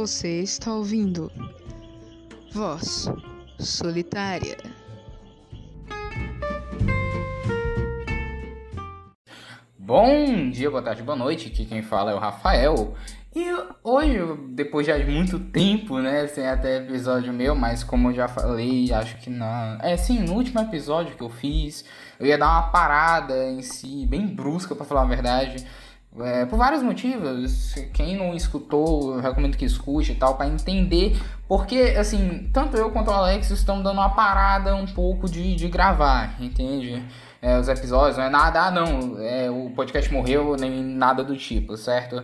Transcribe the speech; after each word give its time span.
Você 0.00 0.40
está 0.40 0.72
ouvindo 0.72 1.30
Voz 2.54 3.06
Solitária. 3.58 4.56
Bom 9.78 10.48
dia, 10.48 10.70
boa 10.70 10.82
tarde, 10.82 11.02
boa 11.02 11.18
noite. 11.18 11.48
Aqui 11.48 11.66
quem 11.66 11.82
fala 11.82 12.12
é 12.12 12.14
o 12.14 12.18
Rafael. 12.18 12.94
E 13.36 13.44
hoje, 13.84 14.18
depois 14.54 14.86
de 14.86 15.04
muito 15.04 15.38
tempo, 15.38 15.98
né, 15.98 16.26
sem 16.28 16.48
até 16.48 16.78
episódio 16.78 17.30
meu, 17.30 17.54
mas 17.54 17.84
como 17.84 18.08
eu 18.08 18.14
já 18.14 18.26
falei, 18.26 18.90
acho 18.94 19.18
que 19.18 19.28
na. 19.28 19.76
É, 19.82 19.98
sim, 19.98 20.20
no 20.20 20.32
último 20.32 20.60
episódio 20.60 21.14
que 21.14 21.22
eu 21.22 21.28
fiz, 21.28 21.84
eu 22.18 22.26
ia 22.26 22.38
dar 22.38 22.48
uma 22.48 22.70
parada 22.70 23.50
em 23.50 23.60
si, 23.60 24.06
bem 24.06 24.26
brusca, 24.26 24.74
para 24.74 24.86
falar 24.86 25.02
a 25.02 25.04
verdade. 25.04 25.66
É, 26.18 26.44
por 26.44 26.58
vários 26.58 26.82
motivos. 26.82 27.74
Quem 27.92 28.16
não 28.16 28.34
escutou, 28.34 29.14
eu 29.14 29.20
recomendo 29.20 29.56
que 29.56 29.64
escute 29.64 30.12
e 30.12 30.14
tal, 30.16 30.34
para 30.36 30.48
entender. 30.48 31.20
Porque, 31.46 31.94
assim, 31.98 32.50
tanto 32.52 32.76
eu 32.76 32.90
quanto 32.90 33.08
o 33.08 33.14
Alex 33.14 33.50
estão 33.50 33.82
dando 33.82 33.98
uma 33.98 34.10
parada 34.10 34.74
um 34.74 34.86
pouco 34.86 35.28
de, 35.28 35.54
de 35.54 35.68
gravar, 35.68 36.34
entende? 36.40 37.02
É, 37.40 37.58
os 37.58 37.68
episódios, 37.68 38.18
não 38.18 38.24
é 38.24 38.28
nada, 38.28 38.66
ah, 38.66 38.70
não, 38.70 39.18
é, 39.18 39.50
o 39.50 39.70
podcast 39.70 40.12
morreu, 40.12 40.56
nem 40.56 40.82
nada 40.82 41.24
do 41.24 41.36
tipo, 41.36 41.76
certo? 41.76 42.22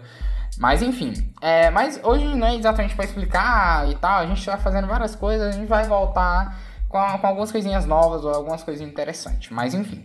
Mas 0.59 0.83
enfim, 0.83 1.13
é, 1.41 1.71
mas 1.71 2.01
hoje 2.03 2.25
não 2.35 2.47
é 2.47 2.55
exatamente 2.55 2.95
para 2.95 3.05
explicar 3.05 3.89
e 3.91 3.95
tal, 3.95 4.21
a 4.21 4.27
gente 4.27 4.45
vai 4.45 4.59
fazendo 4.59 4.87
várias 4.87 5.15
coisas, 5.15 5.55
a 5.55 5.59
gente 5.59 5.67
vai 5.67 5.87
voltar 5.87 6.59
com, 6.89 6.99
com 7.19 7.27
algumas 7.27 7.51
coisinhas 7.51 7.87
novas 7.87 8.25
ou 8.25 8.33
algumas 8.33 8.63
coisas 8.63 8.87
interessantes, 8.87 9.51
mas 9.51 9.75
enfim. 9.75 10.05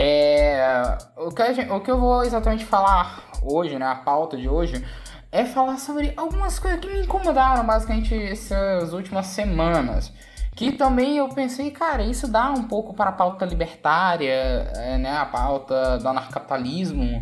É, 0.00 0.96
o, 1.16 1.32
que 1.32 1.54
gente, 1.54 1.72
o 1.72 1.80
que 1.80 1.90
eu 1.90 1.98
vou 1.98 2.22
exatamente 2.22 2.64
falar 2.64 3.24
hoje, 3.42 3.76
né, 3.76 3.84
a 3.84 3.96
pauta 3.96 4.36
de 4.36 4.48
hoje, 4.48 4.84
é 5.32 5.44
falar 5.44 5.76
sobre 5.76 6.12
algumas 6.16 6.56
coisas 6.60 6.78
que 6.78 6.86
me 6.86 7.02
incomodaram 7.02 7.66
basicamente 7.66 8.14
essas 8.14 8.92
últimas 8.92 9.26
semanas. 9.26 10.12
Que 10.54 10.70
também 10.70 11.16
eu 11.16 11.28
pensei, 11.28 11.72
cara, 11.72 12.04
isso 12.04 12.28
dá 12.28 12.48
um 12.52 12.62
pouco 12.62 12.94
para 12.94 13.10
a 13.10 13.12
pauta 13.12 13.44
libertária, 13.44 14.32
é, 14.76 14.98
né, 14.98 15.16
a 15.16 15.26
pauta 15.26 15.98
do 15.98 16.08
anarcapitalismo. 16.08 17.20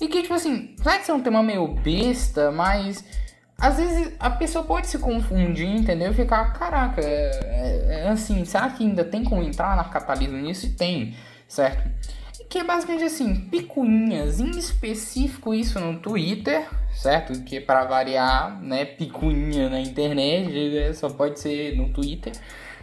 E 0.00 0.08
que, 0.08 0.22
tipo 0.22 0.34
assim, 0.34 0.74
vai 0.80 1.00
ser 1.04 1.12
um 1.12 1.20
tema 1.20 1.44
meio 1.44 1.68
besta, 1.68 2.50
mas 2.50 3.04
às 3.56 3.76
vezes 3.76 4.12
a 4.18 4.30
pessoa 4.30 4.64
pode 4.64 4.88
se 4.88 4.98
confundir, 4.98 5.68
entendeu? 5.68 6.12
Ficar, 6.12 6.52
caraca, 6.54 7.00
é, 7.00 7.30
é, 7.44 8.00
é 8.00 8.08
assim, 8.08 8.44
será 8.44 8.68
que 8.70 8.82
ainda 8.82 9.04
tem 9.04 9.22
como 9.22 9.44
entrar 9.44 9.72
anarcapitalismo 9.74 10.36
nisso? 10.38 10.66
E 10.66 10.70
tem 10.70 11.14
certo? 11.48 11.88
Que 12.48 12.58
é 12.58 12.64
basicamente 12.64 13.04
assim, 13.04 13.34
picuinhas, 13.48 14.40
em 14.40 14.50
específico 14.50 15.52
isso 15.52 15.80
no 15.80 15.98
Twitter, 15.98 16.66
certo? 16.92 17.42
Que 17.42 17.60
para 17.60 17.84
variar, 17.84 18.60
né, 18.62 18.84
picuinha 18.84 19.68
na 19.68 19.80
internet 19.80 20.70
né, 20.70 20.92
só 20.92 21.08
pode 21.08 21.40
ser 21.40 21.76
no 21.76 21.88
Twitter, 21.90 22.32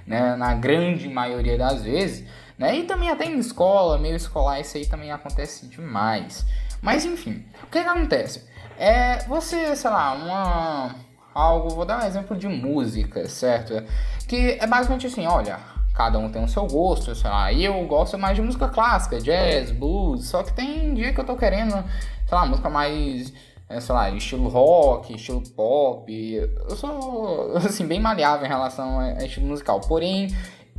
né, 0.06 0.36
na 0.36 0.54
grande 0.54 1.08
maioria 1.08 1.58
das 1.58 1.84
vezes, 1.84 2.28
né? 2.58 2.78
E 2.78 2.84
também 2.84 3.10
até 3.10 3.26
em 3.26 3.40
escola, 3.40 3.98
meio 3.98 4.16
escolar, 4.16 4.60
isso 4.60 4.78
aí 4.78 4.86
também 4.86 5.12
acontece 5.12 5.68
demais. 5.68 6.46
Mas 6.82 7.06
enfim, 7.06 7.46
o 7.64 7.68
que, 7.68 7.82
que 7.82 7.88
acontece? 7.88 8.44
É 8.78 9.20
você, 9.26 9.76
sei 9.76 9.90
lá, 9.90 10.14
uma 10.14 10.96
algo, 11.34 11.70
vou 11.70 11.86
dar 11.86 12.04
um 12.04 12.06
exemplo 12.06 12.38
de 12.38 12.48
música, 12.48 13.28
certo? 13.28 13.84
Que 14.28 14.58
é 14.60 14.68
basicamente 14.68 15.08
assim, 15.08 15.26
olha, 15.26 15.58
cada 15.94 16.18
um 16.18 16.30
tem 16.30 16.44
o 16.44 16.48
seu 16.48 16.66
gosto, 16.66 17.14
sei 17.14 17.30
lá. 17.30 17.52
E 17.52 17.64
eu 17.64 17.86
gosto 17.86 18.18
mais 18.18 18.36
de 18.36 18.42
música 18.42 18.68
clássica, 18.68 19.22
jazz, 19.22 19.72
blues, 19.72 20.28
só 20.28 20.44
que 20.44 20.54
tem 20.54 20.94
dia 20.94 21.14
que 21.14 21.20
eu 21.20 21.26
tô 21.26 21.36
querendo, 21.36 21.72
sei 21.72 22.38
lá, 22.38 22.46
música 22.46 22.70
mais, 22.70 23.32
é, 23.70 23.80
sei 23.80 23.94
lá, 23.94 24.10
estilo 24.10 24.50
rock, 24.50 25.14
estilo 25.16 25.44
pop. 25.56 26.12
Eu 26.12 26.76
sou, 26.76 27.56
assim, 27.58 27.86
bem 27.86 28.00
maleável 28.00 28.46
em 28.46 28.50
relação 28.50 29.00
a 29.00 29.24
estilo 29.24 29.46
musical. 29.46 29.80
Porém, 29.82 30.28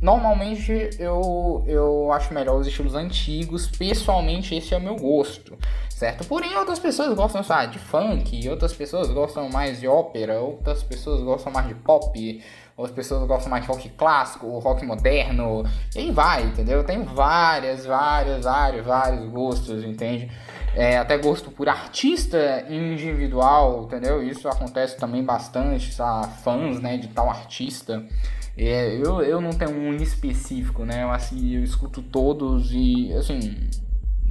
normalmente 0.01 0.89
eu, 0.99 1.63
eu 1.65 2.11
acho 2.11 2.33
melhor 2.33 2.59
os 2.59 2.67
estilos 2.67 2.93
antigos, 2.95 3.67
pessoalmente 3.67 4.53
esse 4.53 4.73
é 4.73 4.77
o 4.77 4.81
meu 4.81 4.97
gosto, 4.97 5.57
certo? 5.89 6.27
Porém, 6.27 6.55
outras 6.57 6.79
pessoas 6.79 7.13
gostam, 7.15 7.41
sabe, 7.41 7.73
de 7.73 7.79
funk, 7.79 8.49
outras 8.49 8.73
pessoas 8.73 9.09
gostam 9.09 9.49
mais 9.49 9.79
de 9.79 9.87
ópera, 9.87 10.41
outras 10.41 10.83
pessoas 10.83 11.21
gostam 11.21 11.53
mais 11.53 11.67
de 11.67 11.75
pop, 11.75 12.43
ou 12.77 12.85
as 12.85 12.91
pessoas 12.91 13.25
gostam 13.25 13.49
mais 13.49 13.63
de 13.63 13.69
rock 13.69 13.89
clássico, 13.89 14.59
rock 14.59 14.85
moderno, 14.85 15.63
e 15.95 15.99
aí 15.99 16.11
vai, 16.11 16.43
entendeu? 16.43 16.83
Tem 16.83 17.03
várias, 17.03 17.85
várias, 17.85 18.43
vários, 18.43 18.85
vários 18.85 19.29
gostos, 19.29 19.83
entende? 19.83 20.29
É, 20.75 20.97
até 20.97 21.17
gosto 21.17 21.49
por 21.49 21.69
artista 21.69 22.65
individual, 22.69 23.83
entendeu? 23.85 24.21
Isso 24.21 24.49
acontece 24.49 24.97
também 24.97 25.23
bastante, 25.23 25.93
sabe? 25.93 26.33
fãs, 26.43 26.81
né, 26.81 26.97
de 26.97 27.07
tal 27.07 27.29
artista. 27.29 28.05
É, 28.57 28.95
eu, 28.95 29.21
eu 29.21 29.39
não 29.39 29.51
tenho 29.51 29.71
um 29.71 29.95
específico, 29.95 30.83
né? 30.83 31.03
Eu, 31.03 31.11
assim, 31.11 31.55
eu 31.55 31.63
escuto 31.63 32.01
todos 32.01 32.71
e, 32.73 33.11
assim, 33.13 33.69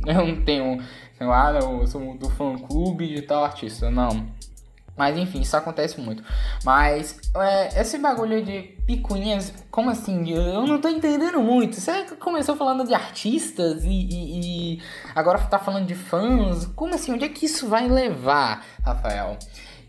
eu 0.06 0.26
não 0.26 0.42
tenho, 0.42 0.82
sei 1.16 1.26
lá, 1.26 1.58
eu 1.58 1.86
sou 1.86 2.14
do 2.16 2.28
fã 2.28 2.56
clube 2.58 3.06
de 3.08 3.22
tal 3.22 3.44
artista, 3.44 3.90
não. 3.90 4.26
Mas 4.96 5.18
enfim, 5.18 5.40
isso 5.40 5.56
acontece 5.56 6.00
muito. 6.00 6.22
Mas 6.64 7.18
é, 7.34 7.80
esse 7.80 7.98
bagulho 7.98 8.44
de 8.44 8.74
picuinhas, 8.86 9.52
como 9.70 9.90
assim? 9.90 10.30
Eu 10.30 10.66
não 10.66 10.80
tô 10.80 10.88
entendendo 10.88 11.40
muito. 11.40 11.80
Você 11.80 12.04
começou 12.20 12.56
falando 12.56 12.86
de 12.86 12.94
artistas 12.94 13.84
e, 13.84 13.88
e, 13.88 14.76
e, 14.76 14.82
agora 15.14 15.38
tá 15.38 15.58
falando 15.58 15.86
de 15.86 15.94
fãs. 15.94 16.66
Como 16.66 16.94
assim? 16.94 17.12
Onde 17.12 17.24
é 17.24 17.28
que 17.28 17.46
isso 17.46 17.68
vai 17.68 17.88
levar, 17.88 18.64
Rafael? 18.84 19.36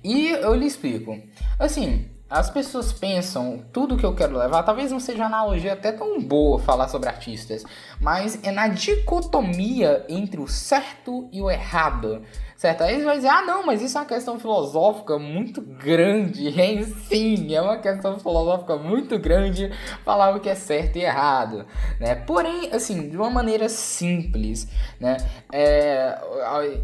E 0.03 0.29
eu 0.29 0.55
lhe 0.55 0.65
explico. 0.65 1.19
Assim, 1.59 2.09
as 2.29 2.49
pessoas 2.49 2.91
pensam, 2.91 3.63
tudo 3.71 3.97
que 3.97 4.05
eu 4.05 4.15
quero 4.15 4.37
levar, 4.37 4.63
talvez 4.63 4.91
não 4.91 4.99
seja 4.99 5.25
analogia 5.25 5.73
até 5.73 5.91
tão 5.91 6.19
boa 6.19 6.59
falar 6.59 6.87
sobre 6.87 7.07
artistas, 7.07 7.63
mas 8.01 8.39
é 8.43 8.51
na 8.51 8.67
dicotomia 8.67 10.03
entre 10.09 10.41
o 10.41 10.47
certo 10.47 11.29
e 11.31 11.39
o 11.39 11.51
errado. 11.51 12.23
Certo? 12.55 12.83
Aí 12.83 12.99
você 12.99 13.03
vai 13.03 13.17
dizer, 13.17 13.27
ah 13.27 13.41
não, 13.41 13.65
mas 13.65 13.81
isso 13.81 13.97
é 13.97 14.01
uma 14.01 14.07
questão 14.07 14.39
filosófica 14.39 15.19
muito 15.19 15.61
grande. 15.61 16.47
É, 16.59 16.83
sim, 16.83 17.53
é 17.53 17.61
uma 17.61 17.77
questão 17.77 18.17
filosófica 18.17 18.77
muito 18.77 19.19
grande 19.19 19.69
falar 20.05 20.35
o 20.35 20.39
que 20.39 20.49
é 20.49 20.55
certo 20.55 20.95
e 20.95 21.01
errado. 21.01 21.65
Né? 21.99 22.15
Porém, 22.15 22.69
assim, 22.71 23.09
de 23.09 23.17
uma 23.17 23.29
maneira 23.29 23.67
simples. 23.67 24.69
Né? 24.99 25.17
É, 25.51 26.17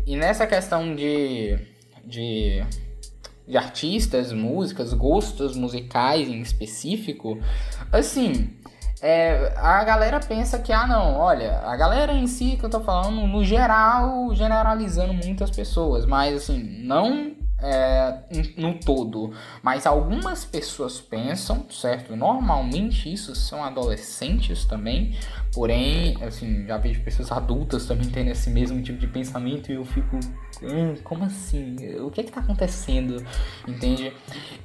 e 0.05 0.17
nessa 0.17 0.45
questão 0.45 0.93
de, 0.93 1.57
de, 2.03 2.61
de 3.47 3.57
artistas, 3.57 4.33
músicas, 4.33 4.93
gostos 4.93 5.55
musicais 5.55 6.27
em 6.27 6.41
específico, 6.41 7.39
assim 7.93 8.60
é, 9.01 9.53
a 9.57 9.84
galera 9.84 10.19
pensa 10.19 10.59
que, 10.59 10.72
ah, 10.72 10.85
não, 10.85 11.17
olha, 11.17 11.59
a 11.66 11.75
galera 11.75 12.13
em 12.13 12.28
si 12.28 12.56
que 12.57 12.63
eu 12.63 12.69
tô 12.69 12.79
falando, 12.79 13.28
no 13.28 13.44
geral, 13.44 14.34
generalizando 14.35 15.13
muitas 15.13 15.50
pessoas, 15.50 16.06
mas 16.06 16.35
assim, 16.35 16.62
não 16.84 17.35
é, 17.61 18.19
no 18.57 18.73
todo, 18.73 19.33
mas 19.61 19.85
algumas 19.85 20.44
pessoas 20.44 20.99
pensam, 20.99 21.66
certo? 21.69 22.16
Normalmente 22.16 23.11
isso 23.11 23.35
são 23.35 23.63
adolescentes 23.63 24.66
também, 24.66 25.16
porém, 25.53 26.17
assim, 26.23 26.66
já 26.66 26.77
vejo 26.77 27.01
pessoas 27.01 27.31
adultas 27.31 27.85
também 27.85 28.09
tendo 28.09 28.31
esse 28.31 28.49
mesmo 28.49 28.81
tipo 28.81 28.97
de 28.97 29.07
pensamento 29.07 29.72
e 29.72 29.75
eu 29.75 29.85
fico, 29.85 30.17
hum, 30.63 30.95
como 31.03 31.23
assim? 31.23 31.75
O 31.99 32.09
que 32.09 32.22
é 32.22 32.23
que 32.23 32.31
tá 32.31 32.39
acontecendo? 32.39 33.23
Entende? 33.67 34.13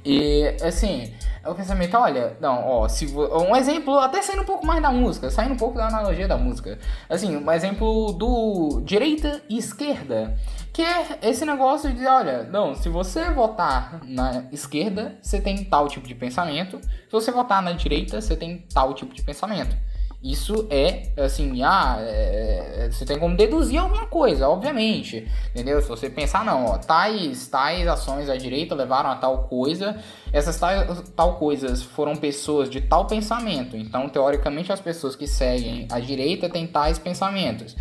E, 0.03 0.55
assim, 0.61 1.13
é 1.43 1.49
o 1.49 1.55
pensamento, 1.55 1.95
olha, 1.95 2.35
não, 2.41 2.65
ó, 2.65 2.87
se 2.87 3.05
um 3.05 3.55
exemplo, 3.55 3.97
até 3.99 4.21
saindo 4.21 4.41
um 4.41 4.45
pouco 4.45 4.65
mais 4.65 4.81
da 4.81 4.91
música, 4.91 5.29
saindo 5.29 5.53
um 5.53 5.57
pouco 5.57 5.77
da 5.77 5.87
analogia 5.87 6.27
da 6.27 6.37
música, 6.37 6.79
assim, 7.09 7.37
um 7.37 7.51
exemplo 7.51 8.11
do 8.13 8.81
direita 8.83 9.41
e 9.49 9.57
esquerda. 9.57 10.35
Que 10.77 10.83
é 10.83 11.17
esse 11.23 11.43
negócio 11.43 11.91
de, 11.91 12.05
olha, 12.05 12.43
não, 12.43 12.75
se 12.75 12.87
você 12.87 13.31
votar 13.31 13.99
na 14.03 14.45
esquerda, 14.51 15.17
você 15.19 15.41
tem 15.41 15.63
tal 15.63 15.87
tipo 15.87 16.07
de 16.07 16.13
pensamento. 16.13 16.79
Se 16.79 17.11
você 17.11 17.31
votar 17.31 17.63
na 17.63 17.71
direita, 17.71 18.21
você 18.21 18.35
tem 18.35 18.63
tal 18.71 18.93
tipo 18.93 19.11
de 19.11 19.23
pensamento. 19.23 19.75
Isso 20.21 20.67
é, 20.69 21.13
assim, 21.17 21.63
ah, 21.63 21.97
é, 21.99 22.85
é, 22.85 22.91
você 22.91 23.05
tem 23.05 23.17
como 23.17 23.35
deduzir 23.35 23.79
alguma 23.79 24.05
coisa, 24.05 24.47
obviamente, 24.47 25.27
entendeu? 25.49 25.81
Se 25.81 25.87
você 25.87 26.11
pensar, 26.11 26.45
não, 26.45 26.65
ó, 26.65 26.77
tais, 26.77 27.47
tais 27.47 27.87
ações 27.87 28.29
à 28.29 28.35
direita 28.35 28.75
levaram 28.75 29.09
a 29.09 29.15
tal 29.15 29.47
coisa, 29.47 29.97
essas 30.31 30.59
tais, 30.59 31.09
tal 31.15 31.37
coisas 31.37 31.81
foram 31.81 32.15
pessoas 32.15 32.69
de 32.69 32.81
tal 32.81 33.05
pensamento, 33.05 33.75
então, 33.75 34.09
teoricamente, 34.09 34.71
as 34.71 34.79
pessoas 34.79 35.15
que 35.15 35.25
seguem 35.25 35.87
a 35.91 35.99
direita 35.99 36.47
têm 36.47 36.67
tais 36.67 36.99
pensamentos. 36.99 37.75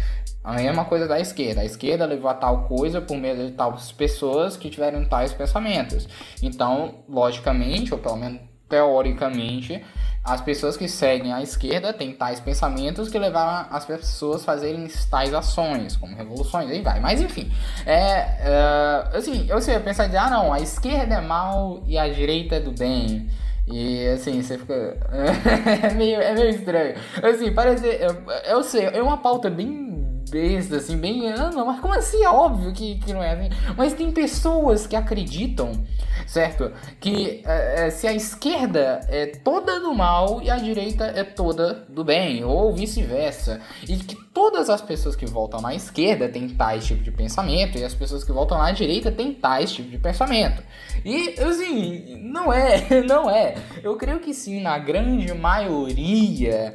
A 0.46 0.52
mesma 0.52 0.84
coisa 0.84 1.08
da 1.08 1.18
esquerda. 1.18 1.62
A 1.62 1.64
esquerda 1.64 2.06
levou 2.06 2.30
a 2.30 2.34
tal 2.34 2.68
coisa 2.68 3.00
por 3.00 3.16
meio 3.16 3.36
de 3.36 3.50
tais 3.50 3.90
pessoas 3.90 4.56
que 4.56 4.70
tiveram 4.70 5.04
tais 5.04 5.32
pensamentos. 5.32 6.08
Então, 6.40 7.00
logicamente, 7.08 7.92
ou 7.92 7.98
pelo 7.98 8.14
menos 8.14 8.40
teoricamente, 8.68 9.84
as 10.22 10.40
pessoas 10.40 10.76
que 10.76 10.86
seguem 10.88 11.32
a 11.32 11.42
esquerda 11.42 11.92
têm 11.92 12.12
tais 12.12 12.38
pensamentos 12.38 13.08
que 13.08 13.18
levaram 13.18 13.66
as 13.70 13.84
pessoas 13.84 14.42
a 14.42 14.44
fazerem 14.44 14.86
tais 15.10 15.34
ações, 15.34 15.96
como 15.96 16.14
revoluções, 16.14 16.70
aí 16.70 16.80
vai. 16.80 17.00
Mas 17.00 17.20
enfim, 17.20 17.50
é, 17.84 19.10
uh, 19.12 19.16
assim, 19.16 19.46
eu 19.48 19.60
sei, 19.60 19.80
pensar 19.80 20.06
de, 20.06 20.16
ah 20.16 20.30
não, 20.30 20.52
a 20.52 20.60
esquerda 20.60 21.16
é 21.16 21.20
mal 21.20 21.82
e 21.88 21.98
a 21.98 22.08
direita 22.08 22.54
é 22.54 22.60
do 22.60 22.70
bem. 22.70 23.28
E 23.66 24.06
assim, 24.08 24.40
você 24.40 24.58
fica. 24.58 24.74
é, 25.82 25.92
meio, 25.94 26.20
é 26.20 26.32
meio 26.34 26.50
estranho. 26.50 26.94
Assim, 27.20 27.52
parece. 27.52 27.84
Eu, 27.86 28.16
eu 28.48 28.62
sei, 28.62 28.84
é 28.84 29.02
uma 29.02 29.18
pauta 29.18 29.50
bem 29.50 29.85
besta, 30.30 30.76
assim, 30.76 30.96
bem. 30.96 31.32
Ah, 31.32 31.50
não, 31.50 31.66
mas 31.66 31.80
como 31.80 31.94
assim? 31.94 32.22
É 32.22 32.28
óbvio 32.28 32.72
que, 32.72 32.96
que 32.96 33.12
não 33.12 33.22
é 33.22 33.32
assim. 33.32 33.50
Mas 33.76 33.92
tem 33.94 34.10
pessoas 34.10 34.86
que 34.86 34.96
acreditam, 34.96 35.72
certo? 36.26 36.72
Que 37.00 37.42
é, 37.44 37.90
se 37.90 38.06
a 38.06 38.12
esquerda 38.12 39.00
é 39.08 39.26
toda 39.26 39.80
do 39.80 39.94
mal 39.94 40.40
e 40.42 40.50
a 40.50 40.56
direita 40.56 41.04
é 41.04 41.24
toda 41.24 41.86
do 41.88 42.04
bem, 42.04 42.44
ou 42.44 42.74
vice-versa. 42.74 43.60
E 43.88 43.96
que 43.96 44.16
todas 44.32 44.68
as 44.68 44.80
pessoas 44.80 45.16
que 45.16 45.26
voltam 45.26 45.60
na 45.60 45.74
esquerda 45.74 46.28
têm 46.28 46.48
tais 46.48 46.86
tipo 46.86 47.02
de 47.02 47.10
pensamento, 47.10 47.78
e 47.78 47.84
as 47.84 47.94
pessoas 47.94 48.24
que 48.24 48.32
voltam 48.32 48.58
na 48.58 48.70
direita 48.72 49.10
têm 49.10 49.32
tais 49.32 49.72
tipo 49.72 49.88
de 49.88 49.98
pensamento. 49.98 50.62
E, 51.04 51.38
assim, 51.40 52.16
não 52.22 52.52
é, 52.52 53.02
não 53.06 53.30
é. 53.30 53.54
Eu 53.82 53.96
creio 53.96 54.20
que 54.20 54.34
sim, 54.34 54.60
na 54.60 54.78
grande 54.78 55.32
maioria 55.34 56.74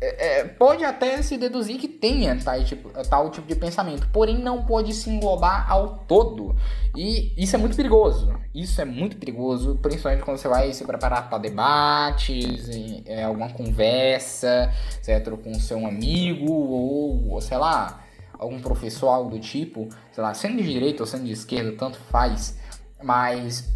é, 0.00 0.40
é, 0.40 0.44
pode 0.44 0.82
até 0.82 1.20
se 1.20 1.36
deduzir 1.36 1.78
que 1.78 1.86
tenha 1.86 2.34
tal 2.42 2.64
tipo, 2.64 2.88
tal 3.04 3.30
tipo 3.30 3.46
de 3.46 3.54
pensamento, 3.54 4.08
porém 4.10 4.38
não 4.38 4.64
pode 4.64 4.94
se 4.94 5.10
englobar 5.10 5.70
ao 5.70 5.98
todo. 6.08 6.56
E 6.96 7.34
isso 7.36 7.54
é 7.54 7.58
muito 7.58 7.76
perigoso. 7.76 8.34
Isso 8.54 8.80
é 8.80 8.84
muito 8.86 9.18
perigoso, 9.18 9.78
principalmente 9.82 10.24
quando 10.24 10.38
você 10.38 10.48
vai 10.48 10.72
se 10.72 10.84
preparar 10.84 11.28
para 11.28 11.38
debates, 11.38 12.68
em, 12.70 13.02
é, 13.04 13.24
alguma 13.24 13.50
conversa, 13.50 14.72
certo? 15.02 15.36
Com 15.36 15.52
seu 15.54 15.86
amigo 15.86 16.50
ou, 16.50 17.32
ou, 17.32 17.40
sei 17.42 17.58
lá, 17.58 18.02
algum 18.38 18.58
professor, 18.58 19.08
algo 19.08 19.30
do 19.30 19.38
tipo, 19.38 19.88
sei 20.12 20.22
lá, 20.22 20.32
sendo 20.32 20.62
de 20.62 20.72
direita 20.72 21.02
ou 21.02 21.06
sendo 21.06 21.24
de 21.24 21.32
esquerda, 21.32 21.72
tanto 21.76 21.98
faz. 21.98 22.58
Mas 23.02 23.68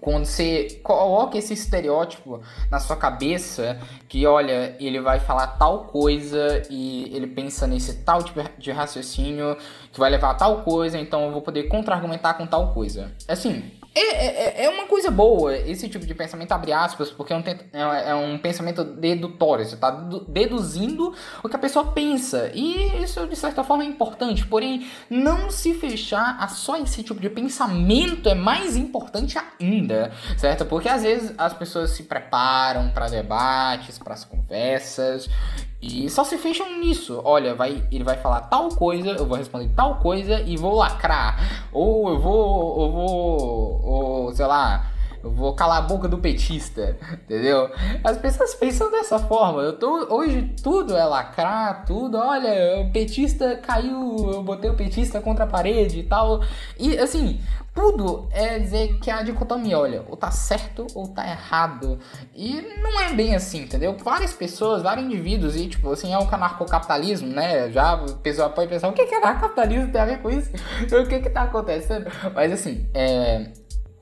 quando 0.00 0.24
você 0.24 0.80
coloca 0.82 1.36
esse 1.36 1.54
estereótipo 1.54 2.40
na 2.70 2.78
sua 2.78 2.96
cabeça, 2.96 3.78
que 4.08 4.26
olha, 4.26 4.76
ele 4.78 5.00
vai 5.00 5.20
falar 5.20 5.46
tal 5.58 5.84
coisa 5.84 6.62
e 6.70 7.14
ele 7.14 7.26
pensa 7.26 7.66
nesse 7.66 8.02
tal 8.04 8.22
tipo 8.22 8.40
de 8.58 8.70
raciocínio 8.70 9.56
que 9.92 9.98
vai 9.98 10.10
levar 10.10 10.30
a 10.30 10.34
tal 10.34 10.62
coisa, 10.62 10.98
então 10.98 11.26
eu 11.26 11.32
vou 11.32 11.42
poder 11.42 11.64
contra-argumentar 11.64 12.34
com 12.34 12.46
tal 12.46 12.72
coisa. 12.72 13.12
Assim, 13.26 13.77
é, 13.98 14.62
é, 14.62 14.64
é, 14.64 14.70
uma 14.70 14.86
coisa 14.86 15.10
boa 15.10 15.56
esse 15.56 15.88
tipo 15.88 16.04
de 16.06 16.14
pensamento, 16.14 16.52
abre 16.52 16.72
aspas, 16.72 17.10
porque 17.10 17.32
é 17.32 17.36
um, 17.36 17.40
é, 17.40 18.10
é 18.10 18.14
um 18.14 18.38
pensamento 18.38 18.84
dedutório. 18.84 19.64
Você 19.64 19.74
está 19.74 19.90
deduzindo 20.28 21.14
o 21.42 21.48
que 21.48 21.56
a 21.56 21.58
pessoa 21.58 21.92
pensa. 21.92 22.50
E 22.54 23.02
isso, 23.02 23.26
de 23.26 23.36
certa 23.36 23.64
forma, 23.64 23.84
é 23.84 23.86
importante. 23.86 24.46
Porém, 24.46 24.86
não 25.08 25.50
se 25.50 25.74
fechar 25.74 26.36
a 26.40 26.48
só 26.48 26.76
esse 26.78 27.02
tipo 27.02 27.20
de 27.20 27.30
pensamento 27.30 28.28
é 28.28 28.34
mais 28.34 28.76
importante 28.76 29.38
ainda, 29.60 30.12
certo? 30.36 30.64
Porque 30.64 30.88
às 30.88 31.02
vezes 31.02 31.34
as 31.36 31.54
pessoas 31.54 31.90
se 31.90 32.04
preparam 32.04 32.90
para 32.90 33.08
debates, 33.08 33.98
para 33.98 34.14
as 34.14 34.24
conversas 34.24 35.28
e 35.80 36.10
só 36.10 36.24
se 36.24 36.36
fecham 36.38 36.80
nisso. 36.80 37.20
Olha, 37.24 37.54
vai, 37.54 37.86
ele 37.90 38.02
vai 38.02 38.16
falar 38.16 38.42
tal 38.42 38.68
coisa, 38.70 39.10
eu 39.10 39.24
vou 39.24 39.38
responder 39.38 39.70
tal 39.76 39.96
coisa 39.96 40.40
e 40.40 40.56
vou 40.56 40.74
lacrar. 40.74 41.68
Ou 41.72 42.08
eu 42.10 42.18
vou, 42.18 42.82
eu 42.82 42.92
vou, 42.92 43.84
ou, 43.84 44.34
sei 44.34 44.46
lá, 44.46 44.90
eu 45.22 45.30
vou 45.30 45.54
calar 45.54 45.78
a 45.78 45.82
boca 45.82 46.08
do 46.08 46.18
petista, 46.18 46.96
entendeu? 47.12 47.70
As 48.04 48.16
pessoas 48.18 48.54
pensam 48.54 48.90
dessa 48.90 49.18
forma. 49.18 49.62
Eu 49.62 49.78
tô 49.78 50.14
hoje 50.14 50.54
tudo 50.62 50.96
é 50.96 51.04
lacrar, 51.04 51.84
tudo. 51.84 52.18
Olha, 52.18 52.80
o 52.80 52.92
petista 52.92 53.56
caiu, 53.56 54.30
eu 54.32 54.42
botei 54.42 54.70
o 54.70 54.74
petista 54.74 55.20
contra 55.20 55.44
a 55.44 55.48
parede 55.48 56.00
e 56.00 56.02
tal. 56.04 56.40
E 56.78 56.96
assim, 56.98 57.40
tudo 57.74 58.28
é 58.32 58.58
dizer 58.58 58.98
que 58.98 59.08
a 59.08 59.22
dicotomia, 59.22 59.78
olha, 59.78 60.04
ou 60.08 60.16
tá 60.16 60.30
certo 60.30 60.86
ou 60.94 61.06
tá 61.06 61.24
errado. 61.24 61.98
E 62.34 62.60
não 62.82 63.00
é 63.00 63.12
bem 63.12 63.36
assim, 63.36 63.62
entendeu? 63.62 63.96
Várias 64.02 64.32
pessoas, 64.32 64.82
vários 64.82 65.06
indivíduos, 65.06 65.54
e 65.54 65.68
tipo, 65.68 65.92
assim, 65.92 66.12
é 66.12 66.18
o 66.18 66.22
anarcocapitalismo, 66.22 67.28
né? 67.28 67.70
Já 67.70 67.92
a 67.92 68.12
pessoa 68.14 68.48
pode 68.50 68.68
pensar, 68.68 68.88
o 68.88 68.92
que 68.92 69.06
que 69.06 69.14
anarcocapitalismo 69.14 69.92
tem 69.92 70.00
a 70.00 70.04
ver 70.04 70.20
com 70.20 70.28
isso? 70.28 70.50
o 70.92 71.06
que 71.06 71.20
que 71.20 71.30
tá 71.30 71.42
acontecendo? 71.42 72.06
Mas 72.34 72.52
assim, 72.52 72.88
é 72.92 73.52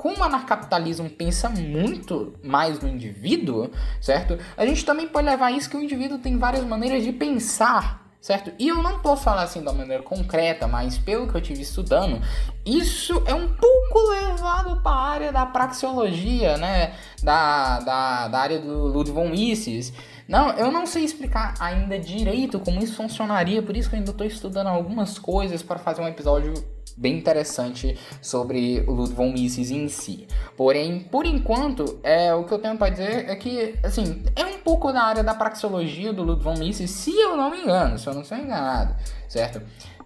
como 0.06 0.20
o 0.20 0.22
anarcapitalismo 0.22 1.10
pensa 1.10 1.48
muito 1.48 2.34
mais 2.40 2.78
no 2.78 2.88
indivíduo, 2.88 3.72
certo? 4.00 4.38
A 4.56 4.64
gente 4.64 4.84
também 4.84 5.08
pode 5.08 5.26
levar 5.26 5.50
isso 5.50 5.68
que 5.68 5.76
o 5.76 5.82
indivíduo 5.82 6.18
tem 6.18 6.38
várias 6.38 6.64
maneiras 6.64 7.02
de 7.02 7.12
pensar 7.12 8.06
certo? 8.20 8.50
E 8.58 8.66
eu 8.66 8.82
não 8.82 8.98
posso 8.98 9.22
falar 9.22 9.42
assim 9.42 9.60
de 9.60 9.68
uma 9.68 9.74
maneira 9.74 10.02
concreta, 10.02 10.66
mas 10.66 10.98
pelo 10.98 11.28
que 11.28 11.36
eu 11.36 11.40
tive 11.40 11.62
estudando, 11.62 12.20
isso 12.64 13.22
é 13.24 13.32
um 13.32 13.46
pouco 13.46 14.10
levado 14.10 14.82
para 14.82 14.90
a 14.90 15.08
área 15.10 15.32
da 15.32 15.46
praxeologia, 15.46 16.56
né? 16.56 16.94
Da, 17.22 17.78
da, 17.78 18.28
da 18.28 18.38
área 18.40 18.58
do 18.58 18.88
Ludwig 18.88 19.12
von 19.12 19.28
Mises. 19.28 19.92
Não, 20.26 20.50
eu 20.54 20.72
não 20.72 20.86
sei 20.86 21.04
explicar 21.04 21.54
ainda 21.60 21.96
direito 22.00 22.58
como 22.58 22.82
isso 22.82 22.96
funcionaria, 22.96 23.62
por 23.62 23.76
isso 23.76 23.88
que 23.88 23.94
eu 23.94 23.98
ainda 24.00 24.10
estou 24.10 24.26
estudando 24.26 24.66
algumas 24.66 25.20
coisas 25.20 25.62
para 25.62 25.78
fazer 25.78 26.02
um 26.02 26.08
episódio 26.08 26.52
bem 26.96 27.18
interessante 27.18 27.98
sobre 28.22 28.82
o 28.86 28.92
Ludwig 28.92 29.14
von 29.14 29.32
Mises 29.32 29.70
em 29.70 29.88
si. 29.88 30.26
Porém, 30.56 31.00
por 31.00 31.26
enquanto, 31.26 31.98
é 32.02 32.34
o 32.34 32.44
que 32.44 32.52
eu 32.52 32.58
tenho 32.58 32.76
para 32.78 32.90
dizer 32.90 33.28
é 33.28 33.36
que, 33.36 33.74
assim, 33.82 34.22
é 34.34 34.44
um 34.44 34.58
pouco 34.58 34.92
da 34.92 35.02
área 35.02 35.22
da 35.22 35.34
praxeologia 35.34 36.12
do 36.12 36.22
Ludwig 36.22 36.44
von 36.44 36.56
Mises, 36.58 36.90
se 36.90 37.14
eu 37.14 37.36
não 37.36 37.50
me 37.50 37.60
engano, 37.60 37.98
se 37.98 38.06
eu 38.06 38.14
não 38.14 38.22
estou 38.22 38.38
enganado, 38.38 38.94
certo? 39.28 39.60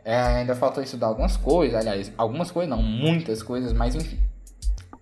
É, 0.04 0.16
ainda 0.16 0.56
falta 0.56 0.82
estudar 0.82 1.08
algumas 1.08 1.36
coisas, 1.36 1.78
aliás, 1.78 2.10
algumas 2.16 2.50
coisas 2.50 2.70
não, 2.70 2.82
muitas 2.82 3.42
coisas, 3.42 3.72
mas 3.72 3.94
enfim. 3.94 4.18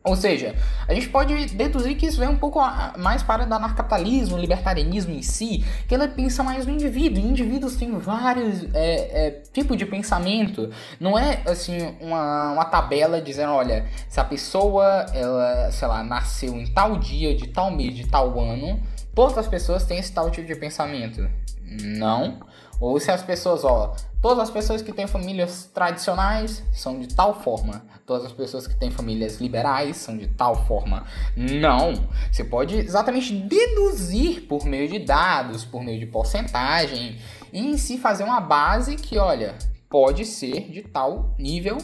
Ou 0.09 0.17
seja, 0.17 0.55
a 0.87 0.95
gente 0.95 1.09
pode 1.11 1.47
deduzir 1.55 1.97
que 1.97 2.07
isso 2.07 2.19
vem 2.19 2.29
um 2.29 2.39
pouco 2.39 2.59
mais 2.97 3.23
para 3.23 3.45
do 3.45 3.55
anarcapitalismo, 3.55 4.39
libertarianismo 4.39 5.13
em 5.13 5.21
si, 5.21 5.63
que 5.87 5.95
ela 5.95 6.09
pensa 6.09 6.43
mais 6.43 6.65
no 6.65 6.73
indivíduo. 6.73 7.23
E 7.23 7.27
indivíduos 7.27 7.77
têm 7.77 7.93
vários 7.99 8.65
é, 8.75 9.27
é, 9.27 9.31
tipos 9.53 9.77
de 9.77 9.85
pensamento. 9.85 10.71
Não 10.99 11.19
é 11.19 11.43
assim 11.47 11.95
uma, 12.01 12.53
uma 12.53 12.65
tabela 12.65 13.21
dizendo, 13.21 13.53
olha, 13.53 13.87
se 14.09 14.19
a 14.19 14.25
pessoa, 14.25 15.05
ela, 15.13 15.71
sei 15.71 15.87
lá, 15.87 16.03
nasceu 16.03 16.55
em 16.55 16.67
tal 16.67 16.97
dia, 16.99 17.37
de 17.37 17.49
tal 17.49 17.71
mês, 17.71 17.95
de 17.95 18.07
tal 18.07 18.41
ano, 18.41 18.81
todas 19.15 19.37
as 19.37 19.47
pessoas 19.47 19.85
têm 19.85 19.99
esse 19.99 20.13
tal 20.13 20.31
tipo 20.31 20.47
de 20.47 20.57
pensamento. 20.57 21.29
Não. 21.63 22.41
Ou 22.81 22.99
se 22.99 23.11
as 23.11 23.23
pessoas, 23.23 23.63
ó, 23.65 23.95
todas 24.21 24.45
as 24.45 24.51
pessoas 24.51 24.83
que 24.83 24.93
têm 24.93 25.07
famílias 25.07 25.71
tradicionais 25.73 26.63
são 26.73 26.99
de 26.99 27.15
tal 27.15 27.41
forma, 27.43 27.85
todas 28.07 28.27
as 28.27 28.33
pessoas 28.33 28.67
que 28.67 28.75
têm 28.75 28.91
famílias 28.91 29.41
liberais 29.41 29.97
são 29.97 30.17
de 30.17 30.27
tal 30.27 30.67
forma. 30.67 31.05
Não. 31.37 31.93
Você 32.31 32.45
pode 32.45 32.77
exatamente 32.77 33.33
deduzir 33.33 34.43
por 34.43 34.65
meio 34.65 34.89
de 34.89 34.99
dados, 34.99 35.65
por 35.65 35.83
meio 35.83 36.01
de 36.01 36.07
porcentagem, 36.07 37.19
e 37.53 37.61
em 37.61 37.77
si 37.77 37.99
fazer 37.99 38.25
uma 38.25 38.41
base 38.41 38.97
que, 38.97 39.19
olha, 39.19 39.55
pode 39.89 40.25
ser 40.25 40.71
de 40.71 40.83
tal 40.83 41.35
nível 41.39 41.79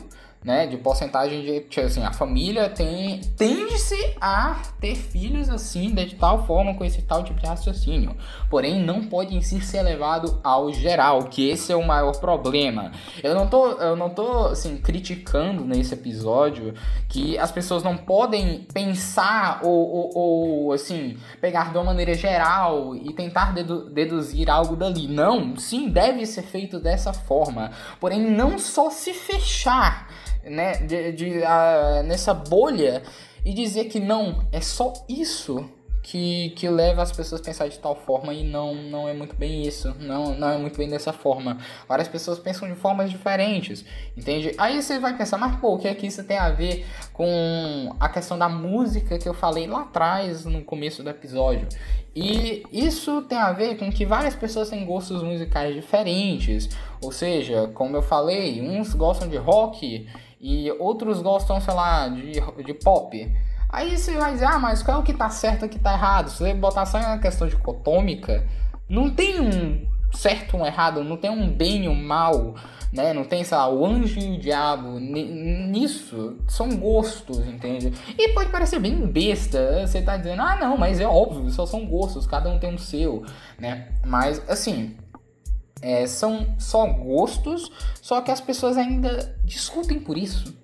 né, 0.44 0.66
de 0.66 0.76
porcentagem 0.76 1.42
de, 1.42 1.60
tipo 1.60 1.86
assim, 1.86 2.02
a 2.04 2.12
família 2.12 2.68
tem 2.68 3.22
tende-se 3.36 4.14
a 4.20 4.60
ter 4.78 4.94
filhos 4.94 5.48
assim, 5.48 5.94
de 5.94 6.14
tal 6.16 6.46
forma 6.46 6.74
com 6.74 6.84
esse 6.84 7.00
tal 7.00 7.24
tipo 7.24 7.40
de 7.40 7.46
raciocínio. 7.46 8.14
Porém, 8.50 8.84
não 8.84 9.04
pode 9.04 9.34
em 9.34 9.40
si 9.40 9.60
ser 9.62 9.82
levado 9.82 10.38
ao 10.44 10.70
geral, 10.70 11.24
que 11.24 11.48
esse 11.48 11.72
é 11.72 11.76
o 11.76 11.86
maior 11.86 12.20
problema. 12.20 12.92
Eu 13.22 13.34
não 13.34 13.46
tô, 13.46 13.72
eu 13.72 13.96
não 13.96 14.10
tô 14.10 14.46
assim 14.48 14.76
criticando 14.76 15.64
nesse 15.64 15.94
episódio 15.94 16.74
que 17.08 17.38
as 17.38 17.50
pessoas 17.50 17.82
não 17.82 17.96
podem 17.96 18.66
pensar 18.72 19.60
ou, 19.62 19.70
ou, 19.72 20.10
ou 20.14 20.72
assim, 20.72 21.16
pegar 21.40 21.72
de 21.72 21.78
uma 21.78 21.84
maneira 21.84 22.12
geral 22.12 22.94
e 22.94 23.14
tentar 23.14 23.54
dedu 23.54 23.88
deduzir 23.88 24.50
algo 24.50 24.76
dali. 24.76 25.08
Não, 25.08 25.56
sim, 25.56 25.88
deve 25.88 26.26
ser 26.26 26.42
feito 26.42 26.78
dessa 26.78 27.14
forma. 27.14 27.70
Porém, 27.98 28.20
não 28.20 28.58
só 28.58 28.90
se 28.90 29.14
fechar 29.14 30.06
né, 30.44 30.74
de, 30.78 31.12
de 31.12 31.38
uh, 31.38 32.02
nessa 32.04 32.34
bolha 32.34 33.02
e 33.44 33.52
dizer 33.52 33.84
que 33.86 34.00
não, 34.00 34.46
é 34.52 34.60
só 34.60 34.92
isso 35.08 35.68
que, 36.04 36.50
que 36.50 36.68
leva 36.68 37.02
as 37.02 37.10
pessoas 37.10 37.40
a 37.40 37.44
pensar 37.44 37.66
de 37.66 37.78
tal 37.78 37.96
forma 37.96 38.34
e 38.34 38.44
não, 38.44 38.74
não 38.74 39.08
é 39.08 39.14
muito 39.14 39.34
bem 39.34 39.66
isso, 39.66 39.96
não, 39.98 40.34
não 40.34 40.50
é 40.50 40.58
muito 40.58 40.76
bem 40.76 40.88
dessa 40.88 41.14
forma. 41.14 41.56
Várias 41.88 42.06
pessoas 42.06 42.38
pensam 42.38 42.68
de 42.68 42.74
formas 42.74 43.10
diferentes, 43.10 43.84
entende? 44.14 44.54
Aí 44.58 44.80
você 44.80 44.98
vai 44.98 45.16
pensar, 45.16 45.38
mas 45.38 45.56
pô, 45.56 45.74
o 45.74 45.78
que 45.78 45.88
é 45.88 45.94
que 45.94 46.06
isso 46.06 46.22
tem 46.22 46.36
a 46.36 46.50
ver 46.50 46.86
com 47.14 47.96
a 47.98 48.08
questão 48.10 48.38
da 48.38 48.50
música 48.50 49.18
que 49.18 49.26
eu 49.26 49.32
falei 49.32 49.66
lá 49.66 49.80
atrás 49.80 50.44
no 50.44 50.62
começo 50.62 51.02
do 51.02 51.08
episódio? 51.08 51.66
E 52.14 52.62
isso 52.70 53.22
tem 53.22 53.38
a 53.38 53.50
ver 53.52 53.78
com 53.78 53.90
que 53.90 54.04
várias 54.04 54.36
pessoas 54.36 54.68
têm 54.68 54.84
gostos 54.84 55.22
musicais 55.22 55.74
diferentes, 55.74 56.68
ou 57.00 57.10
seja, 57.10 57.68
como 57.74 57.96
eu 57.96 58.02
falei, 58.02 58.60
uns 58.60 58.92
gostam 58.92 59.26
de 59.26 59.38
rock 59.38 60.06
e 60.44 60.70
outros 60.72 61.22
gostam, 61.22 61.58
sei 61.58 61.72
lá, 61.72 62.06
de, 62.06 62.32
de 62.62 62.74
pop. 62.74 63.34
Aí 63.70 63.96
você 63.96 64.14
vai 64.18 64.34
dizer, 64.34 64.44
ah, 64.44 64.58
mas 64.58 64.82
qual 64.82 64.98
é 64.98 65.00
o 65.00 65.02
que 65.02 65.14
tá 65.14 65.30
certo 65.30 65.62
e 65.62 65.66
o 65.66 65.68
que 65.70 65.78
tá 65.78 65.94
errado? 65.94 66.28
Se 66.28 66.36
você 66.36 66.52
botar 66.52 66.84
só 66.84 66.98
uma 66.98 67.18
questão 67.18 67.48
dicotômica, 67.48 68.46
não 68.86 69.08
tem 69.08 69.40
um 69.40 69.86
certo 70.12 70.58
um 70.58 70.66
errado, 70.66 71.02
não 71.02 71.16
tem 71.16 71.30
um 71.30 71.48
bem 71.48 71.86
e 71.86 71.88
um 71.88 71.94
mal, 71.94 72.54
né? 72.92 73.14
Não 73.14 73.24
tem, 73.24 73.42
sei 73.42 73.56
lá, 73.56 73.70
o 73.70 73.86
anjo 73.86 74.20
e 74.20 74.36
o 74.36 74.38
diabo. 74.38 75.00
Nisso, 75.00 76.36
são 76.46 76.76
gostos, 76.76 77.38
entende? 77.48 77.94
E 78.18 78.28
pode 78.34 78.50
parecer 78.50 78.78
bem 78.78 79.06
besta, 79.06 79.86
você 79.86 80.02
tá 80.02 80.18
dizendo, 80.18 80.42
ah, 80.42 80.56
não, 80.56 80.76
mas 80.76 81.00
é 81.00 81.06
óbvio, 81.06 81.50
só 81.50 81.64
são 81.64 81.86
gostos, 81.86 82.26
cada 82.26 82.50
um 82.50 82.58
tem 82.58 82.72
um 82.72 82.78
seu, 82.78 83.24
né? 83.58 83.88
Mas, 84.04 84.46
assim, 84.46 84.94
é, 85.84 86.06
são 86.06 86.54
só 86.58 86.86
gostos, 86.86 87.70
só 88.00 88.22
que 88.22 88.30
as 88.30 88.40
pessoas 88.40 88.78
ainda 88.78 89.38
discutem 89.44 90.00
por 90.00 90.16
isso. 90.16 90.56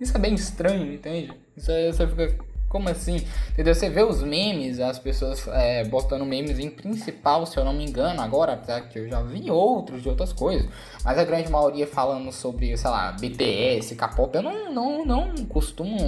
Isso 0.00 0.16
é 0.16 0.18
bem 0.18 0.34
estranho, 0.34 0.92
entende? 0.92 1.32
Isso 1.56 1.70
é, 1.70 1.92
você 1.92 2.04
fica 2.04 2.44
como 2.70 2.88
assim? 2.88 3.26
Entendeu? 3.50 3.74
Você 3.74 3.90
vê 3.90 4.02
os 4.02 4.22
memes, 4.22 4.78
as 4.78 4.96
pessoas 4.96 5.46
é, 5.48 5.84
botando 5.84 6.24
memes 6.24 6.60
em 6.60 6.70
principal, 6.70 7.44
se 7.44 7.56
eu 7.56 7.64
não 7.64 7.72
me 7.72 7.84
engano, 7.84 8.22
agora, 8.22 8.52
apesar 8.52 8.82
que 8.82 8.96
eu 8.96 9.08
já 9.08 9.20
vi 9.20 9.50
outros 9.50 10.02
de 10.02 10.08
outras 10.08 10.32
coisas, 10.32 10.68
mas 11.04 11.18
a 11.18 11.24
grande 11.24 11.50
maioria 11.50 11.84
falando 11.84 12.30
sobre, 12.30 12.76
sei 12.76 12.88
lá, 12.88 13.10
BTS, 13.10 13.96
K-pop, 13.96 14.36
eu 14.36 14.42
não, 14.42 14.72
não, 14.72 15.04
não 15.04 15.44
costumo, 15.46 15.98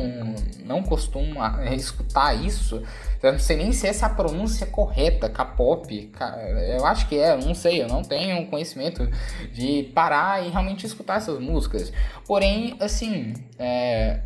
não 0.64 0.85
costumo 0.85 1.35
escutar 1.75 2.33
isso. 2.33 2.81
Eu 3.21 3.33
não 3.33 3.38
sei 3.40 3.57
nem 3.57 3.73
se 3.73 3.87
essa 3.88 4.07
é 4.07 4.09
a 4.09 4.14
pronúncia 4.14 4.66
correta, 4.66 5.28
K-pop. 5.28 6.12
Eu 6.76 6.87
acho 6.87 7.09
que 7.09 7.19
é, 7.19 7.33
eu 7.33 7.38
não 7.38 7.54
sei, 7.54 7.83
eu 7.83 7.88
não 7.88 8.02
tenho 8.02 8.47
conhecimento 8.47 9.09
de 9.52 9.90
parar 9.95 10.47
e 10.47 10.50
realmente 10.50 10.87
escutar 10.87 11.16
essas 11.16 11.40
músicas. 11.40 11.92
Porém, 12.25 12.76
assim, 12.81 13.35
é, 13.59 14.21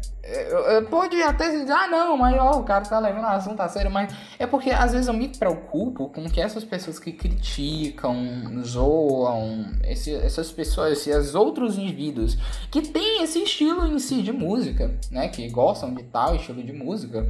Pode 0.90 1.22
até 1.22 1.50
dizer, 1.50 1.70
ah 1.72 1.86
não, 1.86 2.16
mas 2.16 2.36
ó, 2.38 2.58
o 2.58 2.64
cara 2.64 2.84
tá 2.84 2.98
levando 2.98 3.24
o 3.24 3.28
assunto 3.28 3.60
a 3.60 3.68
sério, 3.68 3.90
mas 3.90 4.12
é 4.38 4.46
porque 4.46 4.70
às 4.70 4.92
vezes 4.92 5.06
eu 5.06 5.14
me 5.14 5.28
preocupo 5.28 6.08
com 6.08 6.28
que 6.28 6.40
essas 6.40 6.64
pessoas 6.64 6.98
que 6.98 7.12
criticam, 7.12 8.16
zoam, 8.64 9.66
esse, 9.84 10.14
essas 10.14 10.50
pessoas, 10.50 11.06
esses 11.06 11.34
outros 11.34 11.78
indivíduos 11.78 12.36
que 12.70 12.82
têm 12.82 13.22
esse 13.22 13.42
estilo 13.42 13.86
em 13.86 13.98
si 13.98 14.22
de 14.22 14.32
música, 14.32 14.94
né, 15.10 15.28
que 15.28 15.48
gostam 15.48 15.94
de 15.94 16.02
tal 16.04 16.34
estilo 16.34 16.62
de 16.62 16.72
música, 16.72 17.26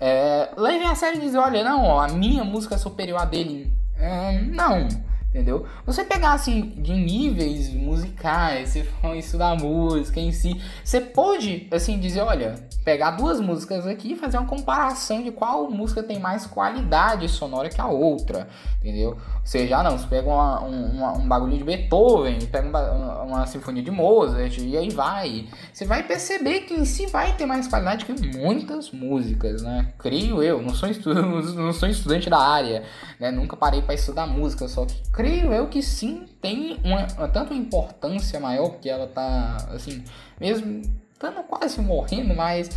é, 0.00 0.50
levem 0.56 0.88
a 0.88 0.94
sério 0.94 1.18
e 1.18 1.20
dizem, 1.20 1.38
olha, 1.38 1.62
não, 1.62 1.84
ó, 1.84 2.00
a 2.00 2.08
minha 2.08 2.44
música 2.44 2.74
é 2.74 2.78
superior 2.78 3.20
a 3.20 3.24
dele. 3.24 3.72
É, 3.98 4.40
não 4.40 5.11
entendeu? 5.32 5.66
Você 5.86 6.04
pegar 6.04 6.34
assim 6.34 6.74
de 6.76 6.92
níveis 6.92 7.72
musicais, 7.72 8.68
você 8.68 8.84
for 8.84 9.16
estudar 9.16 9.56
música 9.56 10.20
em 10.20 10.30
si, 10.30 10.60
você 10.84 11.00
pode 11.00 11.66
assim 11.72 11.98
dizer, 11.98 12.20
olha, 12.20 12.54
pegar 12.84 13.12
duas 13.12 13.40
músicas 13.40 13.86
aqui 13.86 14.12
e 14.12 14.16
fazer 14.16 14.36
uma 14.36 14.46
comparação 14.46 15.22
de 15.22 15.30
qual 15.30 15.70
música 15.70 16.02
tem 16.02 16.18
mais 16.18 16.46
qualidade 16.46 17.28
sonora 17.28 17.70
que 17.70 17.80
a 17.80 17.86
outra, 17.86 18.46
entendeu? 18.80 19.10
Ou 19.10 19.46
seja, 19.46 19.78
ah, 19.78 19.82
não, 19.82 19.98
você 19.98 20.06
pega 20.06 20.28
uma, 20.28 20.62
um, 20.62 21.22
um 21.22 21.28
bagulho 21.28 21.56
de 21.56 21.64
Beethoven, 21.64 22.38
pega 22.46 22.68
uma, 22.68 23.22
uma, 23.22 23.46
sinfonia 23.46 23.82
de 23.82 23.90
Mozart 23.90 24.58
e 24.58 24.76
aí 24.76 24.90
vai. 24.90 25.48
Você 25.72 25.84
vai 25.84 26.02
perceber 26.02 26.60
que 26.60 26.74
em 26.74 26.84
si 26.84 27.06
vai 27.06 27.34
ter 27.36 27.46
mais 27.46 27.66
qualidade 27.66 28.04
que 28.04 28.12
muitas 28.36 28.90
músicas, 28.90 29.62
né? 29.62 29.92
Creio 29.98 30.42
eu, 30.42 30.60
não 30.60 30.74
sou, 30.74 30.88
estu 30.88 31.14
não 31.14 31.72
sou 31.72 31.88
estudante 31.88 32.28
da 32.28 32.38
área, 32.38 32.84
né? 33.18 33.30
Nunca 33.30 33.56
parei 33.56 33.80
para 33.80 33.94
estudar 33.94 34.26
música, 34.26 34.68
só 34.68 34.84
que 34.84 34.94
creio 35.22 35.52
eu 35.52 35.68
que 35.68 35.80
sim 35.80 36.26
tem 36.40 36.80
uma, 36.82 37.06
tanto 37.28 37.54
importância 37.54 38.40
maior, 38.40 38.70
porque 38.70 38.88
ela 38.88 39.06
tá 39.06 39.56
assim, 39.72 40.02
mesmo 40.40 40.82
estando 41.12 41.44
quase 41.44 41.80
morrendo, 41.80 42.34
mas 42.34 42.68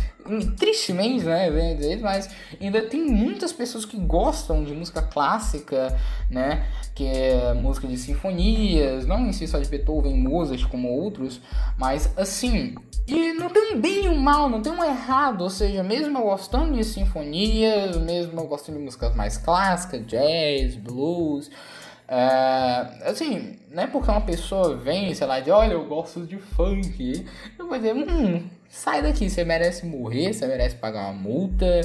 tristemente, 0.56 1.24
né, 1.24 1.50
mas 2.00 2.30
ainda 2.60 2.80
tem 2.82 3.04
muitas 3.04 3.52
pessoas 3.52 3.84
que 3.84 3.98
gostam 3.98 4.62
de 4.62 4.72
música 4.72 5.02
clássica, 5.02 5.98
né, 6.30 6.64
que 6.94 7.04
é 7.04 7.52
música 7.54 7.88
de 7.88 7.98
sinfonias, 7.98 9.04
não 9.04 9.26
em 9.26 9.32
si 9.32 9.48
só 9.48 9.58
de 9.58 9.68
Beethoven, 9.68 10.16
Mozart 10.16 10.64
como 10.68 10.88
outros, 10.88 11.40
mas 11.76 12.16
assim, 12.16 12.76
e 13.08 13.32
não 13.32 13.50
tem 13.50 13.74
um 13.74 13.80
bem 13.80 14.04
e 14.04 14.08
um 14.08 14.16
mal, 14.16 14.48
não 14.48 14.62
tem 14.62 14.72
um 14.72 14.84
errado, 14.84 15.42
ou 15.42 15.50
seja, 15.50 15.82
mesmo 15.82 16.16
eu 16.16 16.22
gostando 16.22 16.76
de 16.76 16.84
sinfonias, 16.84 17.96
mesmo 17.96 18.40
eu 18.40 18.46
gostando 18.46 18.78
de 18.78 18.84
músicas 18.84 19.12
mais 19.16 19.36
clássicas, 19.36 20.06
jazz, 20.06 20.76
blues, 20.76 21.50
é, 22.08 23.08
assim, 23.08 23.58
não 23.70 23.82
é 23.82 23.86
porque 23.86 24.10
uma 24.10 24.20
pessoa 24.20 24.76
vem, 24.76 25.12
sei 25.14 25.26
lá, 25.26 25.40
de 25.40 25.50
olha, 25.50 25.72
eu 25.72 25.84
gosto 25.86 26.24
de 26.24 26.36
funk, 26.36 27.26
eu 27.58 27.66
vou 27.66 27.76
dizer, 27.76 27.94
hum, 27.94 28.48
sai 28.68 29.02
daqui, 29.02 29.28
você 29.28 29.44
merece 29.44 29.84
morrer, 29.86 30.32
você 30.32 30.46
merece 30.46 30.76
pagar 30.76 31.06
uma 31.06 31.12
multa 31.12 31.80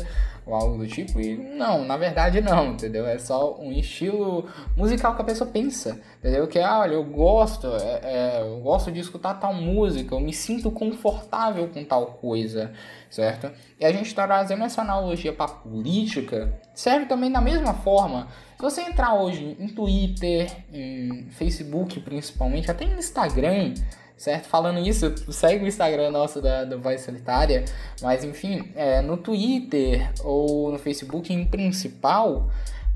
ou 0.46 0.54
algo 0.54 0.78
do 0.78 0.88
tipo. 0.88 1.20
E 1.20 1.36
não, 1.36 1.86
na 1.86 1.98
verdade 1.98 2.40
não, 2.42 2.74
entendeu? 2.74 3.08
É 3.08 3.18
só 3.18 3.58
um 3.60 3.72
estilo 3.72 4.48
musical 4.76 5.16
que 5.16 5.22
a 5.22 5.26
pessoa 5.26 5.50
pensa, 5.50 6.00
entendeu? 6.20 6.48
Que, 6.48 6.60
ah, 6.60 6.80
olha, 6.80 6.94
eu 6.94 7.04
gosto, 7.04 7.68
é, 7.68 8.02
é, 8.04 8.42
eu 8.42 8.60
gosto 8.60 8.92
de 8.92 9.00
escutar 9.00 9.36
tal 9.36 9.54
música, 9.54 10.14
eu 10.14 10.20
me 10.20 10.34
sinto 10.34 10.70
confortável 10.70 11.68
com 11.68 11.84
tal 11.84 12.06
coisa, 12.22 12.72
certo? 13.10 13.52
E 13.80 13.86
a 13.86 13.92
gente 13.92 14.08
está 14.08 14.26
trazendo 14.26 14.64
essa 14.64 14.82
analogia 14.82 15.34
para 15.34 15.48
política, 15.48 16.54
serve 16.76 17.06
também 17.06 17.32
da 17.32 17.42
mesma 17.42 17.74
forma 17.74 18.28
se 18.62 18.76
você 18.76 18.82
entrar 18.82 19.16
hoje 19.16 19.58
em 19.60 19.68
Twitter, 19.70 20.48
em 20.72 21.26
Facebook 21.32 22.00
principalmente, 22.02 22.70
até 22.70 22.86
em 22.86 22.92
Instagram, 22.92 23.74
certo? 24.16 24.46
Falando 24.46 24.80
isso, 24.88 25.12
segue 25.34 25.66
o 25.66 25.68
Instagram 25.68 26.12
nosso 26.12 26.40
da, 26.40 26.64
da 26.64 26.78
Voz 26.78 27.02
Solitária, 27.02 27.66
mas 28.04 28.24
enfim, 28.24 28.72
é, 28.76 29.02
no 29.02 29.18
Twitter 29.18 30.12
ou 30.24 30.72
no 30.72 30.78
Facebook 30.78 31.34
em 31.34 31.44
principal, 31.44 32.52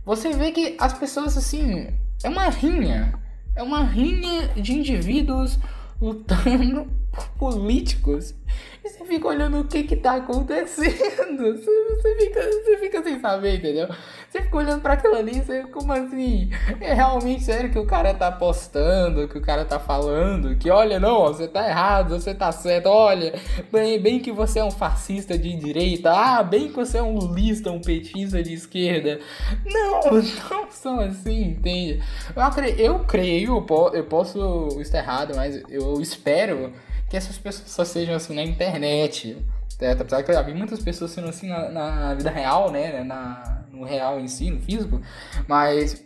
você 0.05 0.33
vê 0.33 0.51
que 0.51 0.75
as 0.79 0.93
pessoas 0.93 1.35
assim, 1.35 1.87
é 2.23 2.29
uma 2.29 2.47
rinha, 2.47 3.19
é 3.55 3.63
uma 3.63 3.81
rinha 3.83 4.49
de 4.49 4.71
indivíduos 4.71 5.57
lutando 5.99 6.87
por 7.11 7.53
políticos. 7.53 8.35
E 8.83 8.89
você 8.89 9.03
fica 9.05 9.27
olhando 9.27 9.59
o 9.61 9.63
que 9.63 9.83
que 9.83 9.95
tá 9.95 10.15
acontecendo. 10.15 10.95
Você, 11.55 11.85
você, 11.95 12.15
fica, 12.15 12.41
você 12.41 12.77
fica 12.77 13.03
sem 13.03 13.19
saber, 13.19 13.57
entendeu? 13.57 13.87
Você 14.35 14.41
fica 14.41 14.57
olhando 14.57 14.81
para 14.81 14.95
aquilo 14.95 15.15
ali, 15.15 15.41
você, 15.41 15.63
como 15.63 15.93
assim? 15.93 16.49
É 16.81 16.93
realmente 16.93 17.41
sério 17.41 17.71
que 17.71 17.79
o 17.79 17.85
cara 17.85 18.13
tá 18.13 18.29
postando, 18.29 19.29
que 19.29 19.37
o 19.37 19.41
cara 19.41 19.63
tá 19.63 19.79
falando, 19.79 20.57
que 20.57 20.69
olha, 20.69 20.99
não, 20.99 21.27
você 21.27 21.47
tá 21.47 21.65
errado, 21.65 22.19
você 22.19 22.35
tá 22.35 22.51
certo, 22.51 22.87
olha, 22.87 23.33
bem, 23.71 23.97
bem 23.97 24.19
que 24.19 24.33
você 24.33 24.59
é 24.59 24.63
um 24.65 24.71
fascista 24.71 25.37
de 25.37 25.55
direita, 25.55 26.11
ah, 26.11 26.43
bem 26.43 26.67
que 26.67 26.75
você 26.75 26.97
é 26.97 27.01
um 27.01 27.33
lista, 27.33 27.71
um 27.71 27.79
petista 27.79 28.43
de 28.43 28.53
esquerda. 28.53 29.21
Não, 29.65 30.01
não 30.11 30.69
são 30.69 30.99
assim, 30.99 31.51
entende? 31.51 32.03
Eu 32.35 32.51
creio, 32.51 32.75
eu, 32.77 32.99
creio, 33.05 33.65
eu 33.93 34.03
posso 34.03 34.67
estar 34.81 34.97
errado, 34.97 35.33
mas 35.33 35.63
eu 35.69 36.01
espero 36.01 36.73
que 37.09 37.15
essas 37.15 37.37
pessoas 37.37 37.87
sejam 37.87 38.15
assim 38.15 38.35
na 38.35 38.43
internet. 38.43 39.37
Certo? 39.77 40.01
Apesar 40.01 40.23
que 40.23 40.31
eu 40.31 40.35
já 40.35 40.41
vi 40.41 40.53
muitas 40.53 40.79
pessoas 40.79 41.11
sendo 41.11 41.27
assim 41.27 41.49
na, 41.49 41.69
na 41.69 42.13
vida 42.13 42.29
real, 42.29 42.71
né? 42.71 43.03
Na, 43.03 43.65
no 43.71 43.83
real 43.83 44.19
em 44.19 44.27
si, 44.27 44.49
no 44.49 44.61
físico. 44.61 45.01
Mas 45.47 46.01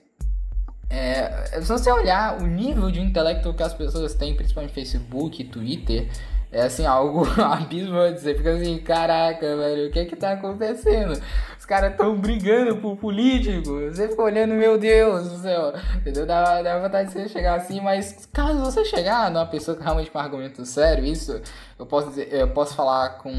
é, 0.89 1.61
se 1.61 1.67
você 1.67 1.91
olhar 1.91 2.41
o 2.41 2.47
nível 2.47 2.89
de 2.89 2.99
intelecto 2.99 3.53
que 3.53 3.61
as 3.61 3.73
pessoas 3.73 4.15
têm, 4.15 4.35
principalmente 4.35 4.73
Facebook, 4.73 5.43
Twitter, 5.45 6.09
é 6.51 6.63
assim, 6.63 6.85
algo 6.85 7.27
abismante. 7.41 8.21
Você 8.21 8.35
fica 8.35 8.53
assim, 8.53 8.77
caraca, 8.79 9.55
velho, 9.55 9.87
o 9.87 9.91
que 9.91 9.99
é 9.99 10.05
que 10.05 10.15
tá 10.15 10.33
acontecendo? 10.33 11.19
Os 11.57 11.65
caras 11.65 11.95
tão 11.95 12.17
brigando 12.17 12.77
por 12.77 12.97
político. 12.97 13.79
Você 13.91 14.07
fica 14.09 14.21
olhando, 14.21 14.53
meu 14.55 14.77
Deus 14.77 15.29
do 15.29 15.37
céu. 15.37 15.73
Entendeu? 15.97 16.25
Dá, 16.25 16.61
dá 16.61 16.79
vontade 16.79 17.09
de 17.09 17.13
você 17.13 17.29
chegar 17.29 17.55
assim, 17.55 17.79
mas 17.81 18.27
caso 18.33 18.59
você 18.59 18.83
chegar 18.83 19.29
numa 19.29 19.45
pessoa 19.45 19.77
que 19.77 19.83
realmente 19.83 20.09
com 20.09 20.17
argumento 20.17 20.65
sério, 20.65 21.05
isso 21.05 21.39
eu 21.77 21.85
posso 21.85 22.09
dizer, 22.09 22.33
eu 22.33 22.47
posso 22.49 22.73
falar 22.75 23.19
com 23.19 23.31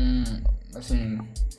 assim, 0.76 1.18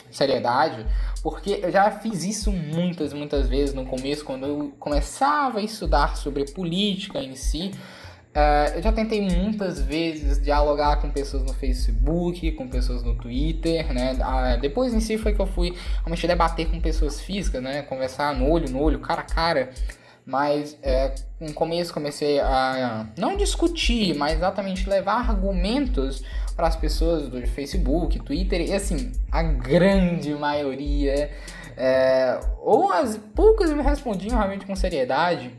seriedade, 0.10 0.86
porque 1.22 1.60
eu 1.62 1.72
já 1.72 1.92
fiz 1.92 2.24
isso 2.24 2.52
muitas, 2.52 3.14
muitas 3.14 3.48
vezes 3.50 3.74
no 3.74 3.86
começo, 3.86 4.24
quando 4.24 4.46
eu 4.46 4.74
começava 4.80 5.60
a 5.60 5.62
estudar 5.62 6.16
sobre 6.16 6.46
política 6.52 7.20
em 7.20 7.36
si. 7.36 7.72
Uh, 8.32 8.78
eu 8.78 8.82
já 8.82 8.94
tentei 8.94 9.20
muitas 9.20 9.82
vezes 9.82 10.42
dialogar 10.42 11.02
com 11.02 11.10
pessoas 11.10 11.44
no 11.44 11.54
Facebook, 11.54 12.54
com 12.54 12.66
pessoas 12.70 13.04
no 13.04 13.14
Twitter, 13.16 13.94
né? 13.94 14.14
Uh, 14.14 14.62
depois 14.62 14.94
em 14.94 15.02
si 15.02 15.18
foi 15.18 15.34
que 15.34 15.42
eu 15.42 15.48
fui 15.48 15.76
realmente 15.98 16.26
debater 16.26 16.70
com 16.72 16.80
pessoas 16.80 17.20
físicas, 17.20 17.62
né? 17.62 17.82
Conversar 17.82 18.34
no 18.34 18.50
olho, 18.50 18.70
no 18.70 18.82
olho, 18.82 19.00
cara 19.00 19.22
a 19.22 19.26
cara. 19.26 19.72
Mas 20.26 20.78
é, 20.82 21.14
no 21.40 21.52
começo 21.54 21.94
comecei 21.94 22.40
a 22.40 23.08
não 23.18 23.36
discutir, 23.36 24.16
mas 24.16 24.38
exatamente 24.38 24.88
levar 24.88 25.30
argumentos 25.30 26.24
para 26.56 26.68
as 26.68 26.76
pessoas 26.76 27.28
do 27.28 27.46
Facebook, 27.48 28.20
Twitter, 28.20 28.62
e 28.62 28.74
assim, 28.74 29.12
a 29.32 29.42
grande 29.42 30.34
maioria, 30.36 31.32
é, 31.76 32.40
ou 32.62 32.92
as 32.92 33.18
poucas 33.18 33.74
me 33.74 33.82
respondiam 33.82 34.38
realmente 34.38 34.66
com 34.66 34.76
seriedade, 34.76 35.52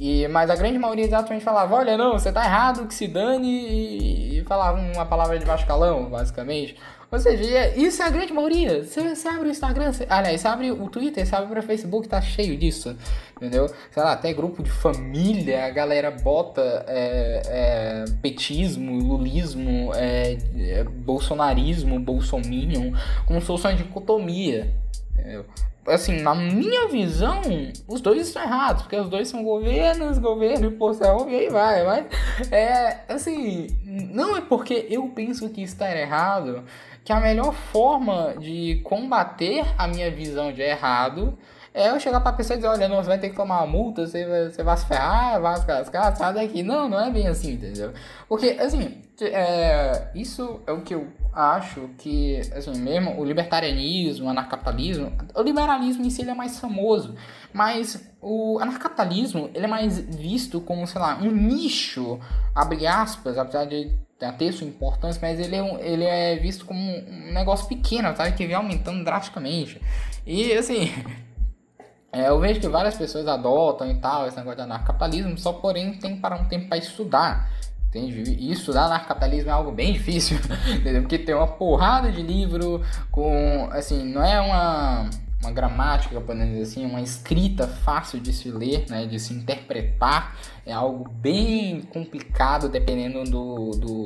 E, 0.00 0.28
mas 0.28 0.48
a 0.48 0.54
grande 0.54 0.78
maioria 0.78 1.04
exatamente 1.04 1.44
falava, 1.44 1.74
olha, 1.74 1.96
não, 1.96 2.12
você 2.12 2.30
tá 2.30 2.44
errado, 2.44 2.86
que 2.86 2.94
se 2.94 3.08
dane, 3.08 3.48
e, 3.48 4.38
e 4.38 4.44
falava 4.44 4.78
uma 4.78 5.04
palavra 5.04 5.38
de 5.38 5.44
baixo 5.44 5.66
basicamente. 6.08 6.76
Ou 7.10 7.18
seja, 7.18 7.68
isso 7.74 8.02
é 8.02 8.06
a 8.06 8.10
grande 8.10 8.34
maioria. 8.34 8.84
Você, 8.84 9.14
você 9.14 9.28
abre 9.28 9.48
o 9.48 9.50
Instagram, 9.50 9.92
você, 9.92 10.06
aliás, 10.10 10.40
você 10.40 10.48
abre 10.48 10.70
o 10.70 10.88
Twitter, 10.90 11.26
você 11.26 11.34
abre 11.34 11.58
o 11.58 11.62
Facebook, 11.62 12.06
tá 12.06 12.20
cheio 12.20 12.54
disso, 12.56 12.94
entendeu? 13.34 13.66
Sei 13.90 14.02
lá, 14.02 14.12
até 14.12 14.32
grupo 14.32 14.62
de 14.62 14.70
família, 14.70 15.64
a 15.64 15.70
galera 15.70 16.10
bota 16.10 16.84
é, 16.86 17.42
é, 17.46 18.04
petismo, 18.20 18.98
lulismo, 18.98 19.90
é, 19.94 20.36
é 20.58 20.84
bolsonarismo, 20.84 21.98
bolsominion, 21.98 22.92
como 23.24 23.40
se 23.40 23.46
fosse 23.46 23.66
uma 23.66 23.74
dicotomia, 23.74 24.70
entendeu? 25.14 25.46
Assim, 25.88 26.20
na 26.20 26.34
minha 26.34 26.88
visão, 26.88 27.40
os 27.86 28.00
dois 28.00 28.28
estão 28.28 28.42
errados, 28.42 28.82
porque 28.82 28.96
os 28.96 29.08
dois 29.08 29.28
são 29.28 29.42
governos, 29.42 30.18
governo 30.18 30.68
e 30.68 30.70
poção, 30.72 31.28
e 31.28 31.34
aí 31.34 31.48
vai, 31.48 31.84
mas 31.84 32.06
é 32.52 33.00
assim, 33.08 33.68
não 33.84 34.36
é 34.36 34.40
porque 34.40 34.86
eu 34.90 35.08
penso 35.14 35.48
que 35.48 35.62
está 35.62 35.94
errado 35.94 36.64
que 37.04 37.12
a 37.12 37.20
melhor 37.20 37.54
forma 37.54 38.34
de 38.38 38.80
combater 38.84 39.64
a 39.78 39.88
minha 39.88 40.10
visão 40.10 40.52
de 40.52 40.60
errado 40.60 41.38
é 41.78 41.90
eu 41.90 42.00
chegar 42.00 42.20
pra 42.20 42.32
pessoa 42.32 42.56
e 42.56 42.58
dizer, 42.58 42.68
olha, 42.68 42.88
não, 42.88 42.96
você 42.96 43.08
vai 43.08 43.18
ter 43.18 43.30
que 43.30 43.36
tomar 43.36 43.58
uma 43.58 43.66
multa, 43.66 44.04
você 44.04 44.26
vai, 44.26 44.50
você 44.50 44.62
vai 44.64 44.76
se 44.76 44.86
ferrar, 44.86 45.40
vai 45.40 45.56
se 45.56 45.64
cascar, 45.64 46.16
sai 46.16 46.34
daqui. 46.34 46.62
Não, 46.64 46.88
não 46.88 47.00
é 47.00 47.08
bem 47.08 47.28
assim, 47.28 47.52
entendeu? 47.52 47.92
Porque, 48.28 48.56
assim, 48.58 49.00
é, 49.20 50.08
isso 50.12 50.60
é 50.66 50.72
o 50.72 50.80
que 50.80 50.92
eu 50.92 51.06
acho 51.32 51.88
que, 51.98 52.40
assim, 52.52 52.76
mesmo 52.80 53.20
o 53.20 53.24
libertarianismo, 53.24 54.26
o 54.26 54.28
anarcapitalismo, 54.28 55.12
o 55.32 55.42
liberalismo 55.42 56.04
em 56.04 56.10
si 56.10 56.22
ele 56.22 56.32
é 56.32 56.34
mais 56.34 56.58
famoso, 56.58 57.14
mas 57.52 58.04
o 58.20 58.58
anarcapitalismo, 58.60 59.48
ele 59.54 59.66
é 59.66 59.68
mais 59.68 60.00
visto 60.00 60.60
como, 60.60 60.84
sei 60.84 61.00
lá, 61.00 61.16
um 61.22 61.30
nicho, 61.30 62.18
abre 62.52 62.88
aspas, 62.88 63.38
apesar 63.38 63.66
de 63.66 63.92
ter 64.36 64.52
sua 64.52 64.66
importância, 64.66 65.20
mas 65.22 65.38
ele 65.38 65.54
é, 65.54 65.88
ele 65.88 66.04
é 66.04 66.36
visto 66.36 66.66
como 66.66 66.80
um 66.80 67.32
negócio 67.32 67.68
pequeno, 67.68 68.16
sabe, 68.16 68.32
que 68.32 68.44
vem 68.44 68.56
aumentando 68.56 69.04
drasticamente. 69.04 69.80
E, 70.26 70.52
assim... 70.54 70.90
É, 72.12 72.28
eu 72.28 72.40
vejo 72.40 72.60
que 72.60 72.68
várias 72.68 72.96
pessoas 72.96 73.26
adotam 73.28 73.90
e 73.90 73.94
tal 73.96 74.26
esse 74.26 74.36
negócio 74.36 74.56
de 74.56 74.62
anarcapitalismo, 74.62 75.36
só 75.36 75.52
porém 75.52 75.98
tem 75.98 76.16
que 76.16 76.20
parar 76.20 76.40
um 76.40 76.46
tempo 76.46 76.68
para 76.68 76.78
estudar. 76.78 77.50
Entende? 77.88 78.36
E 78.38 78.52
estudar 78.52 78.84
anarcapitalismo 78.84 79.50
é 79.50 79.52
algo 79.52 79.72
bem 79.72 79.92
difícil, 79.94 80.38
entendeu? 80.68 81.02
Porque 81.02 81.18
tem 81.18 81.34
uma 81.34 81.46
porrada 81.46 82.10
de 82.10 82.22
livro 82.22 82.82
com, 83.10 83.68
assim, 83.72 84.04
não 84.04 84.22
é 84.22 84.40
uma 84.40 85.08
uma 85.40 85.52
gramática, 85.52 86.20
podemos 86.20 86.50
dizer 86.50 86.62
assim, 86.62 86.86
uma 86.86 87.00
escrita 87.00 87.66
fácil 87.66 88.20
de 88.20 88.32
se 88.32 88.50
ler, 88.50 88.86
né, 88.88 89.06
de 89.06 89.20
se 89.20 89.32
interpretar, 89.32 90.36
é 90.66 90.72
algo 90.72 91.08
bem 91.08 91.82
complicado 91.92 92.68
dependendo 92.68 93.22
do, 93.24 93.70
do 93.70 93.97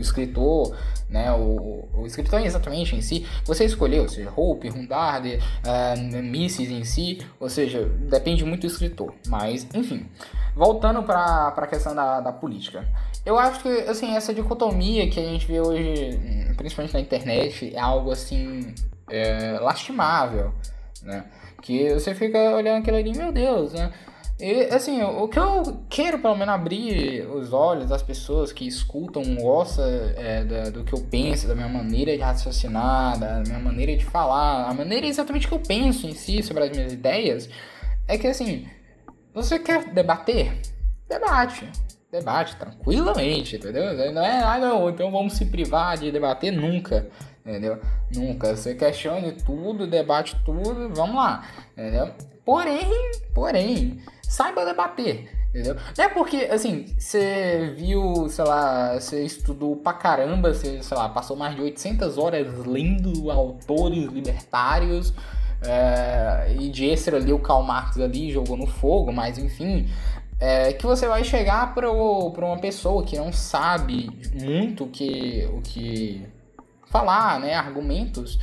escritor, 0.00 0.76
né, 1.08 1.32
o, 1.32 1.88
o 1.94 2.06
escritor 2.06 2.40
exatamente 2.40 2.94
em 2.94 3.02
si, 3.02 3.26
você 3.44 3.64
escolheu, 3.64 4.02
ou 4.02 4.08
seja, 4.08 4.32
Hope, 4.34 4.68
Rundard, 4.68 5.38
uh, 5.38 6.22
Mises 6.22 6.70
em 6.70 6.84
si, 6.84 7.18
ou 7.38 7.48
seja, 7.48 7.84
depende 7.84 8.44
muito 8.44 8.62
do 8.62 8.66
escritor, 8.66 9.14
mas 9.28 9.66
enfim, 9.74 10.06
voltando 10.54 11.02
para 11.02 11.48
a 11.48 11.66
questão 11.66 11.94
da, 11.94 12.20
da 12.20 12.32
política, 12.32 12.86
eu 13.24 13.38
acho 13.38 13.60
que 13.60 13.68
assim, 13.68 14.14
essa 14.16 14.32
dicotomia 14.32 15.08
que 15.10 15.20
a 15.20 15.24
gente 15.24 15.46
vê 15.46 15.60
hoje, 15.60 16.18
principalmente 16.56 16.94
na 16.94 17.00
internet, 17.00 17.74
é 17.74 17.80
algo 17.80 18.10
assim, 18.10 18.74
é, 19.10 19.58
lastimável, 19.60 20.54
né? 21.02 21.24
Que 21.60 21.92
você 21.92 22.14
fica 22.14 22.38
olhando 22.56 22.80
aquilo 22.80 22.96
ali, 22.96 23.12
meu 23.16 23.30
Deus, 23.30 23.74
né? 23.74 23.92
Assim, 24.74 25.02
o 25.02 25.28
que 25.28 25.38
eu 25.38 25.84
quero 25.88 26.18
pelo 26.18 26.36
menos 26.36 26.54
abrir 26.54 27.26
os 27.28 27.52
olhos 27.52 27.88
das 27.88 28.02
pessoas 28.02 28.52
que 28.52 28.66
escutam, 28.66 29.22
gostam 29.36 29.84
é, 30.16 30.44
da, 30.44 30.70
do 30.70 30.84
que 30.84 30.94
eu 30.94 31.02
penso, 31.02 31.46
da 31.46 31.54
minha 31.54 31.68
maneira 31.68 32.16
de 32.16 32.22
raciocinar, 32.22 33.18
da 33.18 33.40
minha 33.40 33.58
maneira 33.58 33.96
de 33.96 34.04
falar, 34.04 34.68
a 34.68 34.74
maneira 34.74 35.06
exatamente 35.06 35.46
que 35.46 35.54
eu 35.54 35.60
penso 35.60 36.06
em 36.06 36.14
si 36.14 36.42
sobre 36.42 36.64
as 36.64 36.70
minhas 36.70 36.92
ideias, 36.92 37.48
é 38.08 38.16
que 38.16 38.26
assim, 38.26 38.66
você 39.34 39.58
quer 39.58 39.92
debater? 39.92 40.52
Debate. 41.08 41.68
Debate 42.10 42.56
tranquilamente, 42.56 43.56
entendeu? 43.56 44.12
Não 44.12 44.24
é, 44.24 44.42
ah 44.42 44.58
não, 44.58 44.90
então 44.90 45.10
vamos 45.12 45.34
se 45.34 45.44
privar 45.46 45.96
de 45.96 46.10
debater 46.10 46.50
nunca 46.50 47.06
entendeu? 47.44 47.78
Nunca. 48.14 48.54
Você 48.54 48.74
questione 48.74 49.32
tudo, 49.32 49.86
debate 49.86 50.36
tudo, 50.44 50.90
vamos 50.94 51.16
lá, 51.16 51.44
entendeu? 51.72 52.10
Porém, 52.44 52.90
porém, 53.34 54.00
saiba 54.30 54.64
debater, 54.64 55.28
entendeu? 55.50 55.74
Não 55.98 56.04
é 56.04 56.08
porque, 56.08 56.48
assim, 56.52 56.86
você 56.96 57.74
viu, 57.76 58.28
sei 58.28 58.44
lá, 58.44 58.94
você 58.94 59.24
estudou 59.24 59.74
pra 59.74 59.92
caramba, 59.92 60.54
você, 60.54 60.80
sei 60.80 60.96
lá, 60.96 61.08
passou 61.08 61.36
mais 61.36 61.56
de 61.56 61.62
800 61.62 62.16
horas 62.16 62.64
lendo 62.64 63.28
autores 63.28 64.04
libertários, 64.06 65.12
é, 65.66 66.54
e 66.60 66.70
de 66.70 66.88
extra 66.88 67.16
ali 67.16 67.32
o 67.32 67.40
Karl 67.40 67.64
Marx 67.64 67.98
ali 67.98 68.30
jogou 68.30 68.56
no 68.56 68.68
fogo, 68.68 69.12
mas 69.12 69.36
enfim, 69.36 69.90
é, 70.38 70.72
que 70.74 70.86
você 70.86 71.08
vai 71.08 71.24
chegar 71.24 71.74
para 71.74 71.90
uma 71.90 72.58
pessoa 72.58 73.02
que 73.02 73.18
não 73.18 73.32
sabe 73.32 74.08
muito 74.32 74.86
que, 74.86 75.50
o 75.52 75.60
que 75.60 76.24
falar, 76.86 77.40
né, 77.40 77.54
argumentos. 77.54 78.38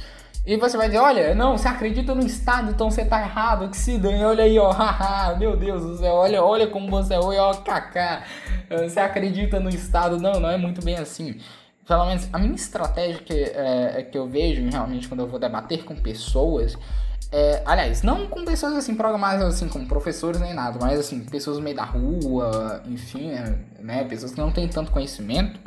E 0.48 0.56
você 0.56 0.78
vai 0.78 0.88
dizer, 0.88 1.00
olha, 1.00 1.36
não, 1.36 1.58
você 1.58 1.68
acredita 1.68 2.16
no 2.16 2.26
Estado, 2.26 2.72
então 2.72 2.90
você 2.90 3.04
tá 3.04 3.20
errado, 3.20 3.70
que 3.70 3.76
se 3.76 3.98
dane, 3.98 4.24
olha 4.24 4.46
aí, 4.46 4.58
ó, 4.58 4.72
haha, 4.72 5.36
meu 5.36 5.58
Deus 5.58 5.84
do 5.84 5.98
céu, 5.98 6.14
olha, 6.14 6.42
olha 6.42 6.68
como 6.68 6.90
você 6.90 7.16
é, 7.16 7.20
ó, 7.20 7.54
kaká, 7.56 8.24
você 8.70 8.98
acredita 9.02 9.60
no 9.60 9.68
Estado, 9.68 10.18
não, 10.18 10.40
não 10.40 10.50
é 10.50 10.56
muito 10.56 10.82
bem 10.82 10.96
assim. 10.96 11.38
Pelo 11.86 12.06
menos 12.06 12.30
a 12.32 12.40
minha 12.40 12.56
estratégia 12.56 13.22
que, 13.22 13.34
é, 13.34 14.08
que 14.10 14.18
eu 14.18 14.26
vejo 14.26 14.66
realmente 14.70 15.10
quando 15.10 15.20
eu 15.20 15.28
vou 15.28 15.38
debater 15.38 15.84
com 15.84 15.96
pessoas, 15.98 16.78
é, 17.30 17.62
aliás, 17.66 18.02
não 18.02 18.28
com 18.28 18.46
pessoas 18.46 18.74
assim 18.74 18.96
programadas 18.96 19.44
assim 19.44 19.68
como 19.68 19.86
professores 19.86 20.40
nem 20.40 20.54
nada, 20.54 20.80
mas 20.80 20.98
assim, 20.98 21.26
pessoas 21.26 21.58
no 21.58 21.64
meio 21.64 21.76
da 21.76 21.84
rua, 21.84 22.82
enfim, 22.86 23.32
né, 23.82 24.06
pessoas 24.06 24.34
que 24.34 24.40
não 24.40 24.50
têm 24.54 24.70
tanto 24.70 24.92
conhecimento, 24.92 25.60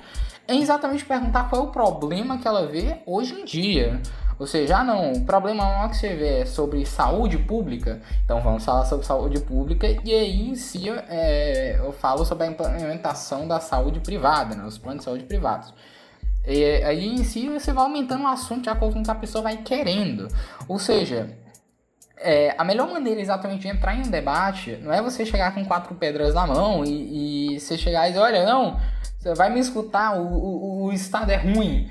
é 0.48 0.56
exatamente 0.56 1.04
perguntar 1.04 1.50
qual 1.50 1.62
é 1.62 1.64
o 1.66 1.70
problema 1.70 2.38
que 2.38 2.48
ela 2.48 2.66
vê 2.66 2.96
hoje 3.04 3.34
em 3.34 3.44
dia. 3.44 4.00
Ou 4.40 4.46
seja, 4.46 4.78
ah 4.78 4.84
não, 4.84 5.12
o 5.12 5.20
problema 5.26 5.66
maior 5.66 5.90
que 5.90 5.98
você 5.98 6.14
vê 6.16 6.38
é 6.38 6.46
sobre 6.46 6.86
saúde 6.86 7.36
pública, 7.36 8.00
então 8.24 8.40
vamos 8.40 8.64
falar 8.64 8.86
sobre 8.86 9.04
saúde 9.04 9.38
pública 9.38 9.86
e 10.02 10.14
aí 10.14 10.48
em 10.48 10.54
si 10.54 10.88
é, 10.88 11.76
eu 11.78 11.92
falo 11.92 12.24
sobre 12.24 12.44
a 12.44 12.46
implementação 12.46 13.46
da 13.46 13.60
saúde 13.60 14.00
privada, 14.00 14.54
né, 14.54 14.64
os 14.64 14.78
planos 14.78 15.00
de 15.00 15.04
saúde 15.04 15.24
privados. 15.24 15.74
E 16.46 16.64
aí 16.64 17.06
em 17.06 17.22
si 17.22 17.50
você 17.50 17.70
vai 17.70 17.84
aumentando 17.84 18.24
o 18.24 18.26
assunto 18.26 18.62
de 18.62 18.70
acordo 18.70 18.94
com 18.94 19.00
o 19.00 19.04
que 19.04 19.10
a 19.10 19.14
pessoa 19.14 19.44
vai 19.44 19.58
querendo. 19.58 20.26
Ou 20.66 20.78
seja, 20.78 21.36
é, 22.16 22.54
a 22.56 22.64
melhor 22.64 22.90
maneira 22.90 23.20
exatamente 23.20 23.60
de 23.60 23.68
entrar 23.68 23.94
em 23.94 24.06
um 24.06 24.10
debate 24.10 24.78
não 24.82 24.90
é 24.90 25.02
você 25.02 25.26
chegar 25.26 25.54
com 25.54 25.66
quatro 25.66 25.94
pedras 25.96 26.32
na 26.32 26.46
mão 26.46 26.82
e, 26.82 27.56
e 27.56 27.60
você 27.60 27.76
chegar 27.76 28.08
e 28.08 28.12
dizer, 28.12 28.24
olha, 28.24 28.46
não, 28.46 28.80
você 29.18 29.34
vai 29.34 29.50
me 29.50 29.60
escutar, 29.60 30.18
o, 30.18 30.26
o, 30.26 30.84
o 30.84 30.92
Estado 30.94 31.30
é 31.30 31.36
ruim. 31.36 31.90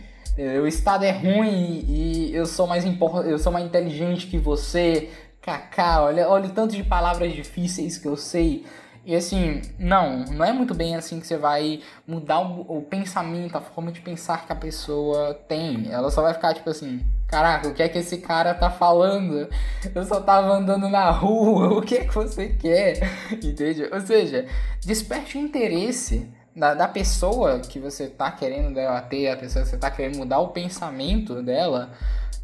O 0.62 0.67
Estado 0.67 1.04
é 1.04 1.12
ruim 1.12 1.84
e 1.88 2.34
eu 2.34 2.45
sou 2.45 2.65
mais 2.65 2.86
eu 3.25 3.38
sou 3.38 3.52
mais 3.52 3.65
inteligente 3.65 4.28
que 4.28 4.38
você. 4.38 5.10
Kaká, 5.41 6.04
olha, 6.04 6.30
olha 6.30 6.47
o 6.47 6.52
tanto 6.52 6.75
de 6.75 6.84
palavras 6.84 7.34
difíceis 7.34 7.97
que 7.97 8.08
eu 8.08 8.15
sei. 8.15 8.65
E 9.06 9.15
assim, 9.15 9.62
não, 9.78 10.23
não 10.25 10.45
é 10.45 10.54
muito 10.54 10.73
bem 10.73 10.95
assim 10.95 11.19
que 11.19 11.25
você 11.25 11.38
vai 11.38 11.82
mudar 12.06 12.39
o, 12.39 12.78
o, 12.78 12.82
pensamento, 12.82 13.58
a 13.58 13.62
forma 13.62 13.91
de 13.91 14.02
pensar 14.02 14.45
que 14.45 14.52
a 14.52 14.56
pessoa 14.56 15.34
tem. 15.34 15.89
Ela 15.89 16.12
só 16.12 16.21
vai 16.21 16.34
ficar 16.34 16.54
tipo 16.54 16.69
assim, 16.69 17.02
caraca, 17.28 17.67
o 17.69 17.73
que 17.73 17.82
é 17.82 17.89
que 17.89 17.97
esse 17.97 18.17
cara 18.17 18.54
tá 18.54 18.69
falando? 18.69 19.49
Eu 19.95 20.06
só 20.06 20.21
tava 20.21 20.54
andando 20.54 20.88
na 20.89 21.10
rua, 21.10 21.73
o 21.80 21.82
que 21.82 21.95
é 21.95 22.06
que 22.06 22.13
você 22.13 22.49
quer? 22.49 22.99
Entende? 23.32 23.89
Ou 23.91 24.02
seja, 24.02 24.45
desperte 24.82 25.38
o 25.38 25.41
interesse 25.41 26.30
da, 26.60 26.74
da 26.74 26.88
pessoa 26.88 27.60
que 27.60 27.80
você 27.80 28.08
tá 28.08 28.30
querendo 28.30 28.74
debater, 28.74 29.32
a 29.32 29.38
pessoa 29.38 29.63
que 29.63 29.72
você 29.72 29.78
tá 29.78 29.89
querendo 29.89 30.17
mudar 30.17 30.39
o 30.39 30.50
pensamento 30.50 31.41
dela, 31.41 31.91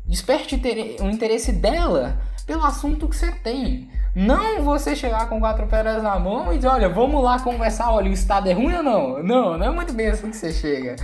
desperte 0.05 0.55
o 1.01 1.09
interesse 1.09 1.51
dela 1.51 2.17
pelo 2.47 2.63
assunto 2.63 3.09
que 3.09 3.15
você 3.15 3.31
tem. 3.31 3.89
Não 4.15 4.63
você 4.63 4.95
chegar 4.95 5.27
com 5.27 5.39
quatro 5.39 5.67
pedras 5.67 6.01
na 6.01 6.17
mão 6.17 6.53
e 6.53 6.55
dizer, 6.55 6.69
olha, 6.69 6.87
vamos 6.87 7.21
lá 7.21 7.37
conversar, 7.39 7.91
olha, 7.91 8.09
o 8.09 8.13
estado 8.13 8.47
é 8.47 8.53
ruim 8.53 8.73
ou 8.75 8.83
não? 8.83 9.23
Não, 9.23 9.57
não 9.57 9.65
é 9.65 9.69
muito 9.69 9.91
bem 9.91 10.07
assim 10.07 10.29
que 10.29 10.37
você 10.37 10.53
chega. 10.53 10.95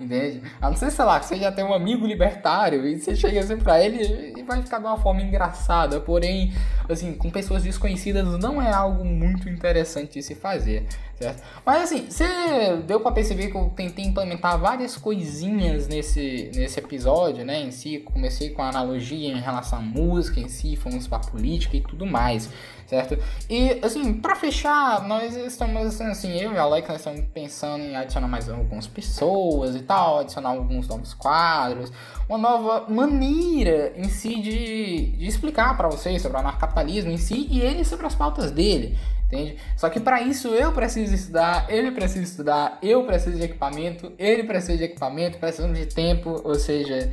Entende? 0.00 0.42
A 0.60 0.68
não 0.68 0.76
ser, 0.76 0.92
sei 0.92 1.04
lá, 1.04 1.18
que 1.18 1.26
você 1.26 1.36
já 1.36 1.50
tem 1.50 1.64
um 1.64 1.74
amigo 1.74 2.06
libertário 2.06 2.86
e 2.86 3.00
você 3.00 3.16
chega 3.16 3.40
assim 3.40 3.56
pra 3.56 3.82
ele 3.82 4.34
e 4.36 4.42
vai 4.44 4.62
ficar 4.62 4.78
de 4.78 4.84
uma 4.84 4.96
forma 4.96 5.20
engraçada. 5.20 5.98
Porém, 6.00 6.52
assim, 6.88 7.14
com 7.14 7.30
pessoas 7.30 7.64
desconhecidas 7.64 8.24
não 8.38 8.62
é 8.62 8.72
algo 8.72 9.04
muito 9.04 9.48
interessante 9.48 10.14
de 10.14 10.22
se 10.22 10.34
fazer. 10.36 10.86
Certo? 11.18 11.42
Mas 11.66 11.84
assim, 11.84 12.06
você 12.08 12.76
deu 12.86 13.00
para 13.00 13.10
perceber 13.10 13.48
que 13.48 13.56
eu 13.56 13.72
tentei 13.74 14.04
implementar 14.04 14.58
várias 14.58 14.96
coisinhas 14.96 15.88
nesse, 15.88 16.50
nesse 16.54 16.78
episódio, 16.78 17.44
né? 17.44 17.60
Em 17.60 17.72
si, 17.72 17.98
comecei 17.98 18.50
com 18.50 18.62
a 18.62 18.68
analogia 18.68 19.32
em 19.32 19.40
relação 19.40 19.80
à 19.80 19.82
música 19.82 20.38
em 20.38 20.48
si, 20.48 20.76
fomos 20.76 21.08
para 21.08 21.18
política 21.18 21.76
e 21.76 21.80
tudo 21.80 22.06
mais, 22.06 22.48
certo? 22.86 23.18
E 23.50 23.80
assim, 23.82 24.14
para 24.14 24.36
fechar, 24.36 25.06
nós 25.08 25.34
estamos 25.36 26.00
assim, 26.00 26.38
eu 26.38 26.52
e 26.52 26.56
a 26.56 26.62
Alex 26.62 26.88
nós 26.88 26.98
estamos 26.98 27.24
pensando 27.34 27.82
em 27.82 27.96
adicionar 27.96 28.28
mais 28.28 28.48
algumas 28.48 28.86
pessoas 28.86 29.74
e 29.74 29.80
tal, 29.80 30.20
adicionar 30.20 30.50
alguns 30.50 30.86
novos 30.86 31.14
quadros, 31.14 31.92
uma 32.28 32.38
nova 32.38 32.88
maneira 32.88 33.92
em 33.96 34.04
si 34.04 34.40
de, 34.40 35.16
de 35.16 35.26
explicar 35.26 35.76
para 35.76 35.88
vocês 35.88 36.22
sobre 36.22 36.36
o 36.36 36.40
anarcapitalismo 36.40 37.10
em 37.10 37.18
si 37.18 37.48
e 37.50 37.60
ele 37.60 37.84
sobre 37.84 38.06
as 38.06 38.14
pautas 38.14 38.52
dele 38.52 38.96
entende? 39.28 39.56
Só 39.76 39.88
que 39.88 40.00
para 40.00 40.20
isso 40.22 40.48
eu 40.48 40.72
preciso 40.72 41.14
estudar, 41.14 41.66
ele 41.68 41.90
precisa 41.90 42.24
estudar, 42.24 42.78
eu 42.82 43.04
preciso 43.04 43.36
de 43.36 43.44
equipamento, 43.44 44.12
ele 44.18 44.42
precisa 44.42 44.76
de 44.76 44.84
equipamento, 44.84 45.38
precisamos 45.38 45.78
de 45.78 45.86
tempo, 45.86 46.40
ou 46.42 46.54
seja, 46.54 47.10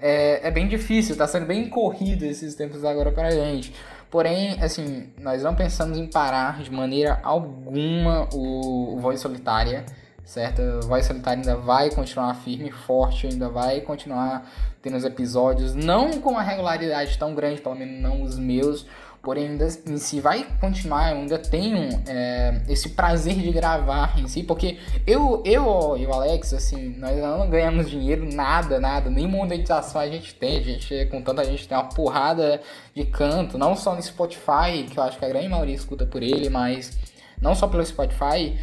é, 0.00 0.48
é 0.48 0.50
bem 0.50 0.66
difícil, 0.66 1.12
está 1.12 1.26
sendo 1.26 1.46
bem 1.46 1.68
corrido 1.68 2.24
esses 2.24 2.54
tempos 2.54 2.84
agora 2.84 3.12
para 3.12 3.28
a 3.28 3.30
gente. 3.30 3.72
Porém, 4.10 4.56
assim, 4.62 5.10
nós 5.18 5.42
não 5.42 5.54
pensamos 5.54 5.98
em 5.98 6.06
parar 6.06 6.62
de 6.62 6.72
maneira 6.72 7.20
alguma 7.22 8.26
o, 8.32 8.94
o 8.94 9.00
Voz 9.00 9.20
Solitária, 9.20 9.84
certo? 10.24 10.62
O 10.62 10.88
Voz 10.88 11.04
Solitária 11.04 11.40
ainda 11.40 11.56
vai 11.56 11.90
continuar 11.90 12.34
firme 12.36 12.70
forte, 12.70 13.26
ainda 13.26 13.50
vai 13.50 13.82
continuar 13.82 14.50
tendo 14.80 14.96
os 14.96 15.04
episódios, 15.04 15.74
não 15.74 16.20
com 16.20 16.30
uma 16.30 16.42
regularidade 16.42 17.18
tão 17.18 17.34
grande, 17.34 17.60
pelo 17.60 17.74
menos 17.74 18.00
não 18.00 18.22
os 18.22 18.38
meus, 18.38 18.86
porém 19.28 19.48
ainda 19.48 19.68
em 19.86 19.98
si 19.98 20.20
vai 20.20 20.46
continuar, 20.58 21.10
eu 21.10 21.18
ainda 21.18 21.38
tenho 21.38 21.86
é, 22.06 22.62
esse 22.66 22.88
prazer 22.88 23.34
de 23.34 23.52
gravar 23.52 24.18
em 24.18 24.26
si, 24.26 24.42
porque 24.42 24.78
eu, 25.06 25.42
eu 25.44 25.98
e 25.98 26.06
o 26.06 26.12
Alex, 26.14 26.54
assim, 26.54 26.94
nós 26.96 27.14
não 27.18 27.46
ganhamos 27.50 27.90
dinheiro, 27.90 28.26
nada, 28.32 28.80
nada, 28.80 29.10
nem 29.10 29.28
monetização 29.28 30.00
a 30.00 30.08
gente 30.08 30.34
tem, 30.34 30.56
a 30.56 30.62
gente, 30.62 31.06
contanto 31.10 31.42
a 31.42 31.44
gente 31.44 31.68
tem 31.68 31.76
uma 31.76 31.90
porrada 31.90 32.62
de 32.94 33.04
canto, 33.04 33.58
não 33.58 33.76
só 33.76 33.94
no 33.94 34.02
Spotify, 34.02 34.86
que 34.90 34.98
eu 34.98 35.02
acho 35.02 35.18
que 35.18 35.24
a 35.26 35.28
grande 35.28 35.48
maioria 35.50 35.74
escuta 35.74 36.06
por 36.06 36.22
ele, 36.22 36.48
mas 36.48 36.98
não 37.38 37.54
só 37.54 37.68
pelo 37.68 37.84
Spotify, 37.84 38.58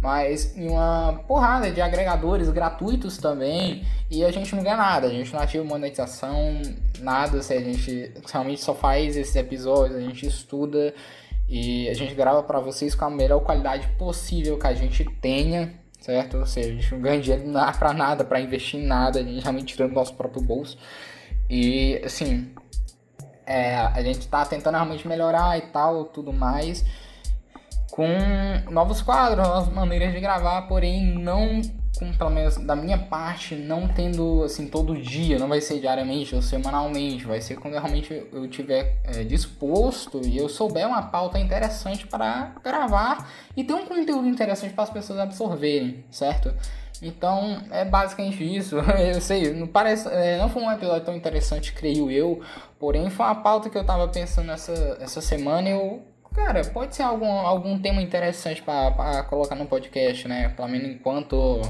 mas 0.00 0.56
em 0.56 0.68
uma 0.68 1.22
porrada 1.28 1.70
de 1.70 1.80
agregadores 1.80 2.48
gratuitos 2.48 3.18
também 3.18 3.84
e 4.10 4.24
a 4.24 4.30
gente 4.30 4.54
não 4.54 4.62
ganha 4.62 4.76
nada, 4.76 5.06
a 5.06 5.10
gente 5.10 5.32
não 5.32 5.40
ativa 5.40 5.62
monetização, 5.62 6.62
nada, 7.00 7.42
se 7.42 7.52
a 7.52 7.60
gente 7.60 8.12
realmente 8.32 8.62
só 8.62 8.74
faz 8.74 9.16
esses 9.16 9.36
episódios, 9.36 9.98
a 9.98 10.00
gente 10.00 10.26
estuda 10.26 10.94
e 11.48 11.88
a 11.88 11.94
gente 11.94 12.14
grava 12.14 12.42
para 12.42 12.60
vocês 12.60 12.94
com 12.94 13.04
a 13.04 13.10
melhor 13.10 13.40
qualidade 13.40 13.86
possível 13.98 14.58
que 14.58 14.66
a 14.66 14.72
gente 14.72 15.04
tenha, 15.20 15.74
certo? 16.00 16.38
Ou 16.38 16.46
seja, 16.46 16.70
a 16.70 16.72
gente 16.72 16.94
não 16.94 17.00
ganha 17.02 17.20
dinheiro 17.20 17.44
para 17.78 17.92
nada, 17.92 18.24
para 18.24 18.40
investir 18.40 18.80
em 18.80 18.86
nada, 18.86 19.20
a 19.20 19.22
gente 19.22 19.42
realmente 19.42 19.74
tirando 19.74 19.92
nosso 19.92 20.14
próprio 20.14 20.42
bolso. 20.42 20.78
E 21.48 22.00
assim, 22.04 22.50
é, 23.44 23.76
a 23.76 24.00
gente 24.02 24.26
tá 24.28 24.46
tentando 24.46 24.76
realmente 24.76 25.06
melhorar 25.06 25.58
e 25.58 25.62
tal, 25.62 26.04
tudo 26.04 26.32
mais 26.32 26.84
com 27.90 28.08
novos 28.70 29.02
quadros, 29.02 29.46
novas 29.46 29.72
maneiras 29.72 30.12
de 30.12 30.20
gravar, 30.20 30.62
porém 30.62 31.04
não 31.18 31.60
com, 31.98 32.12
pelo 32.12 32.30
menos 32.30 32.56
da 32.56 32.76
minha 32.76 32.96
parte, 32.96 33.54
não 33.54 33.88
tendo 33.88 34.44
assim 34.44 34.68
todo 34.68 34.96
dia, 34.96 35.38
não 35.38 35.48
vai 35.48 35.60
ser 35.60 35.80
diariamente 35.80 36.34
ou 36.34 36.40
semanalmente, 36.40 37.26
vai 37.26 37.40
ser 37.40 37.56
quando 37.56 37.74
realmente 37.74 38.26
eu 38.32 38.48
tiver 38.48 39.00
é, 39.04 39.24
disposto 39.24 40.20
e 40.24 40.36
eu 40.36 40.48
souber 40.48 40.86
uma 40.86 41.02
pauta 41.02 41.38
interessante 41.38 42.06
para 42.06 42.54
gravar 42.62 43.28
e 43.56 43.64
ter 43.64 43.74
um 43.74 43.84
conteúdo 43.84 44.28
interessante 44.28 44.72
para 44.72 44.84
as 44.84 44.90
pessoas 44.90 45.18
absorverem, 45.18 46.04
certo? 46.10 46.54
Então 47.02 47.62
é 47.70 47.84
basicamente 47.84 48.44
isso. 48.44 48.76
Eu 49.00 49.20
sei, 49.22 49.54
não 49.54 49.66
parece, 49.66 50.06
é, 50.08 50.36
não 50.36 50.50
foi 50.50 50.62
um 50.62 50.70
episódio 50.70 51.04
tão 51.04 51.16
interessante, 51.16 51.72
creio 51.72 52.10
eu. 52.10 52.42
Porém, 52.78 53.08
foi 53.08 53.24
uma 53.24 53.36
pauta 53.36 53.70
que 53.70 53.78
eu 53.78 53.84
tava 53.84 54.06
pensando 54.08 54.50
essa, 54.52 54.98
essa 55.00 55.20
semana 55.20 55.68
e 55.68 55.72
eu 55.72 56.02
Cara, 56.34 56.64
pode 56.66 56.94
ser 56.94 57.02
algum, 57.02 57.30
algum 57.30 57.78
tema 57.78 58.00
interessante 58.00 58.62
para 58.62 59.22
colocar 59.24 59.56
no 59.56 59.66
podcast, 59.66 60.28
né? 60.28 60.48
Pelo 60.50 60.68
menos 60.68 60.88
enquanto, 60.88 61.60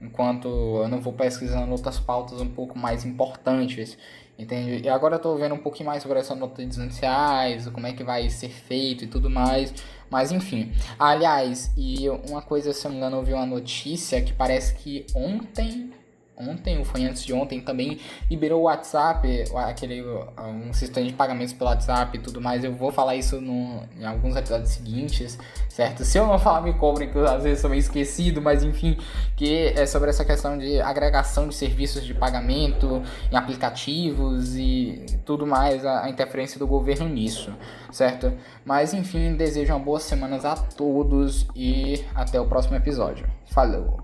enquanto 0.00 0.48
eu 0.48 0.88
não 0.88 1.00
vou 1.00 1.12
pesquisando 1.12 1.70
outras 1.70 2.00
pautas 2.00 2.40
um 2.40 2.48
pouco 2.48 2.76
mais 2.76 3.04
importantes, 3.04 3.96
entende? 4.36 4.84
E 4.84 4.88
agora 4.88 5.14
eu 5.14 5.20
tô 5.20 5.36
vendo 5.36 5.54
um 5.54 5.58
pouquinho 5.58 5.88
mais 5.88 6.02
sobre 6.02 6.18
essa 6.18 6.34
nota 6.34 6.64
de 6.64 6.80
iniciais, 6.80 7.68
como 7.68 7.86
é 7.86 7.92
que 7.92 8.02
vai 8.02 8.28
ser 8.30 8.48
feito 8.48 9.04
e 9.04 9.06
tudo 9.06 9.30
mais. 9.30 9.72
Mas 10.10 10.32
enfim. 10.32 10.72
Aliás, 10.98 11.72
e 11.76 12.08
uma 12.08 12.42
coisa, 12.42 12.72
se 12.72 12.84
eu 12.84 12.90
não 12.90 12.98
me 12.98 12.98
engano, 12.98 13.18
eu 13.18 13.24
vi 13.24 13.32
uma 13.32 13.46
notícia 13.46 14.20
que 14.20 14.32
parece 14.32 14.74
que 14.74 15.06
ontem 15.14 15.92
ontem, 16.36 16.78
ou 16.78 16.84
foi 16.84 17.04
antes 17.04 17.24
de 17.24 17.32
ontem, 17.32 17.60
também 17.60 17.98
liberou 18.30 18.62
o 18.62 18.64
WhatsApp, 18.64 19.44
aquele 19.54 20.02
um 20.38 20.72
sistema 20.72 21.06
de 21.06 21.12
pagamentos 21.12 21.52
pelo 21.52 21.70
WhatsApp 21.70 22.16
e 22.16 22.20
tudo 22.20 22.40
mais. 22.40 22.64
Eu 22.64 22.72
vou 22.74 22.90
falar 22.90 23.16
isso 23.16 23.40
no, 23.40 23.82
em 23.98 24.04
alguns 24.04 24.36
episódios 24.36 24.70
seguintes, 24.70 25.38
certo? 25.68 26.04
Se 26.04 26.18
eu 26.18 26.26
não 26.26 26.38
falar, 26.38 26.60
me 26.62 26.72
cobrem, 26.74 27.10
que 27.10 27.16
eu, 27.16 27.26
às 27.26 27.42
vezes 27.42 27.60
sou 27.60 27.70
meio 27.70 27.80
esquecido, 27.80 28.40
mas 28.42 28.62
enfim, 28.62 28.96
que 29.36 29.68
é 29.76 29.86
sobre 29.86 30.10
essa 30.10 30.24
questão 30.24 30.58
de 30.58 30.80
agregação 30.80 31.48
de 31.48 31.54
serviços 31.54 32.04
de 32.04 32.14
pagamento 32.14 33.02
em 33.30 33.36
aplicativos 33.36 34.56
e 34.56 35.04
tudo 35.24 35.46
mais, 35.46 35.84
a, 35.84 36.04
a 36.04 36.10
interferência 36.10 36.58
do 36.58 36.66
governo 36.66 37.08
nisso, 37.08 37.52
certo? 37.90 38.32
Mas 38.64 38.92
enfim, 38.92 39.34
desejo 39.36 39.72
uma 39.72 39.78
boas 39.78 40.02
semanas 40.02 40.44
a 40.44 40.56
todos 40.56 41.46
e 41.54 42.04
até 42.14 42.40
o 42.40 42.46
próximo 42.46 42.76
episódio. 42.76 43.28
Falou! 43.46 44.02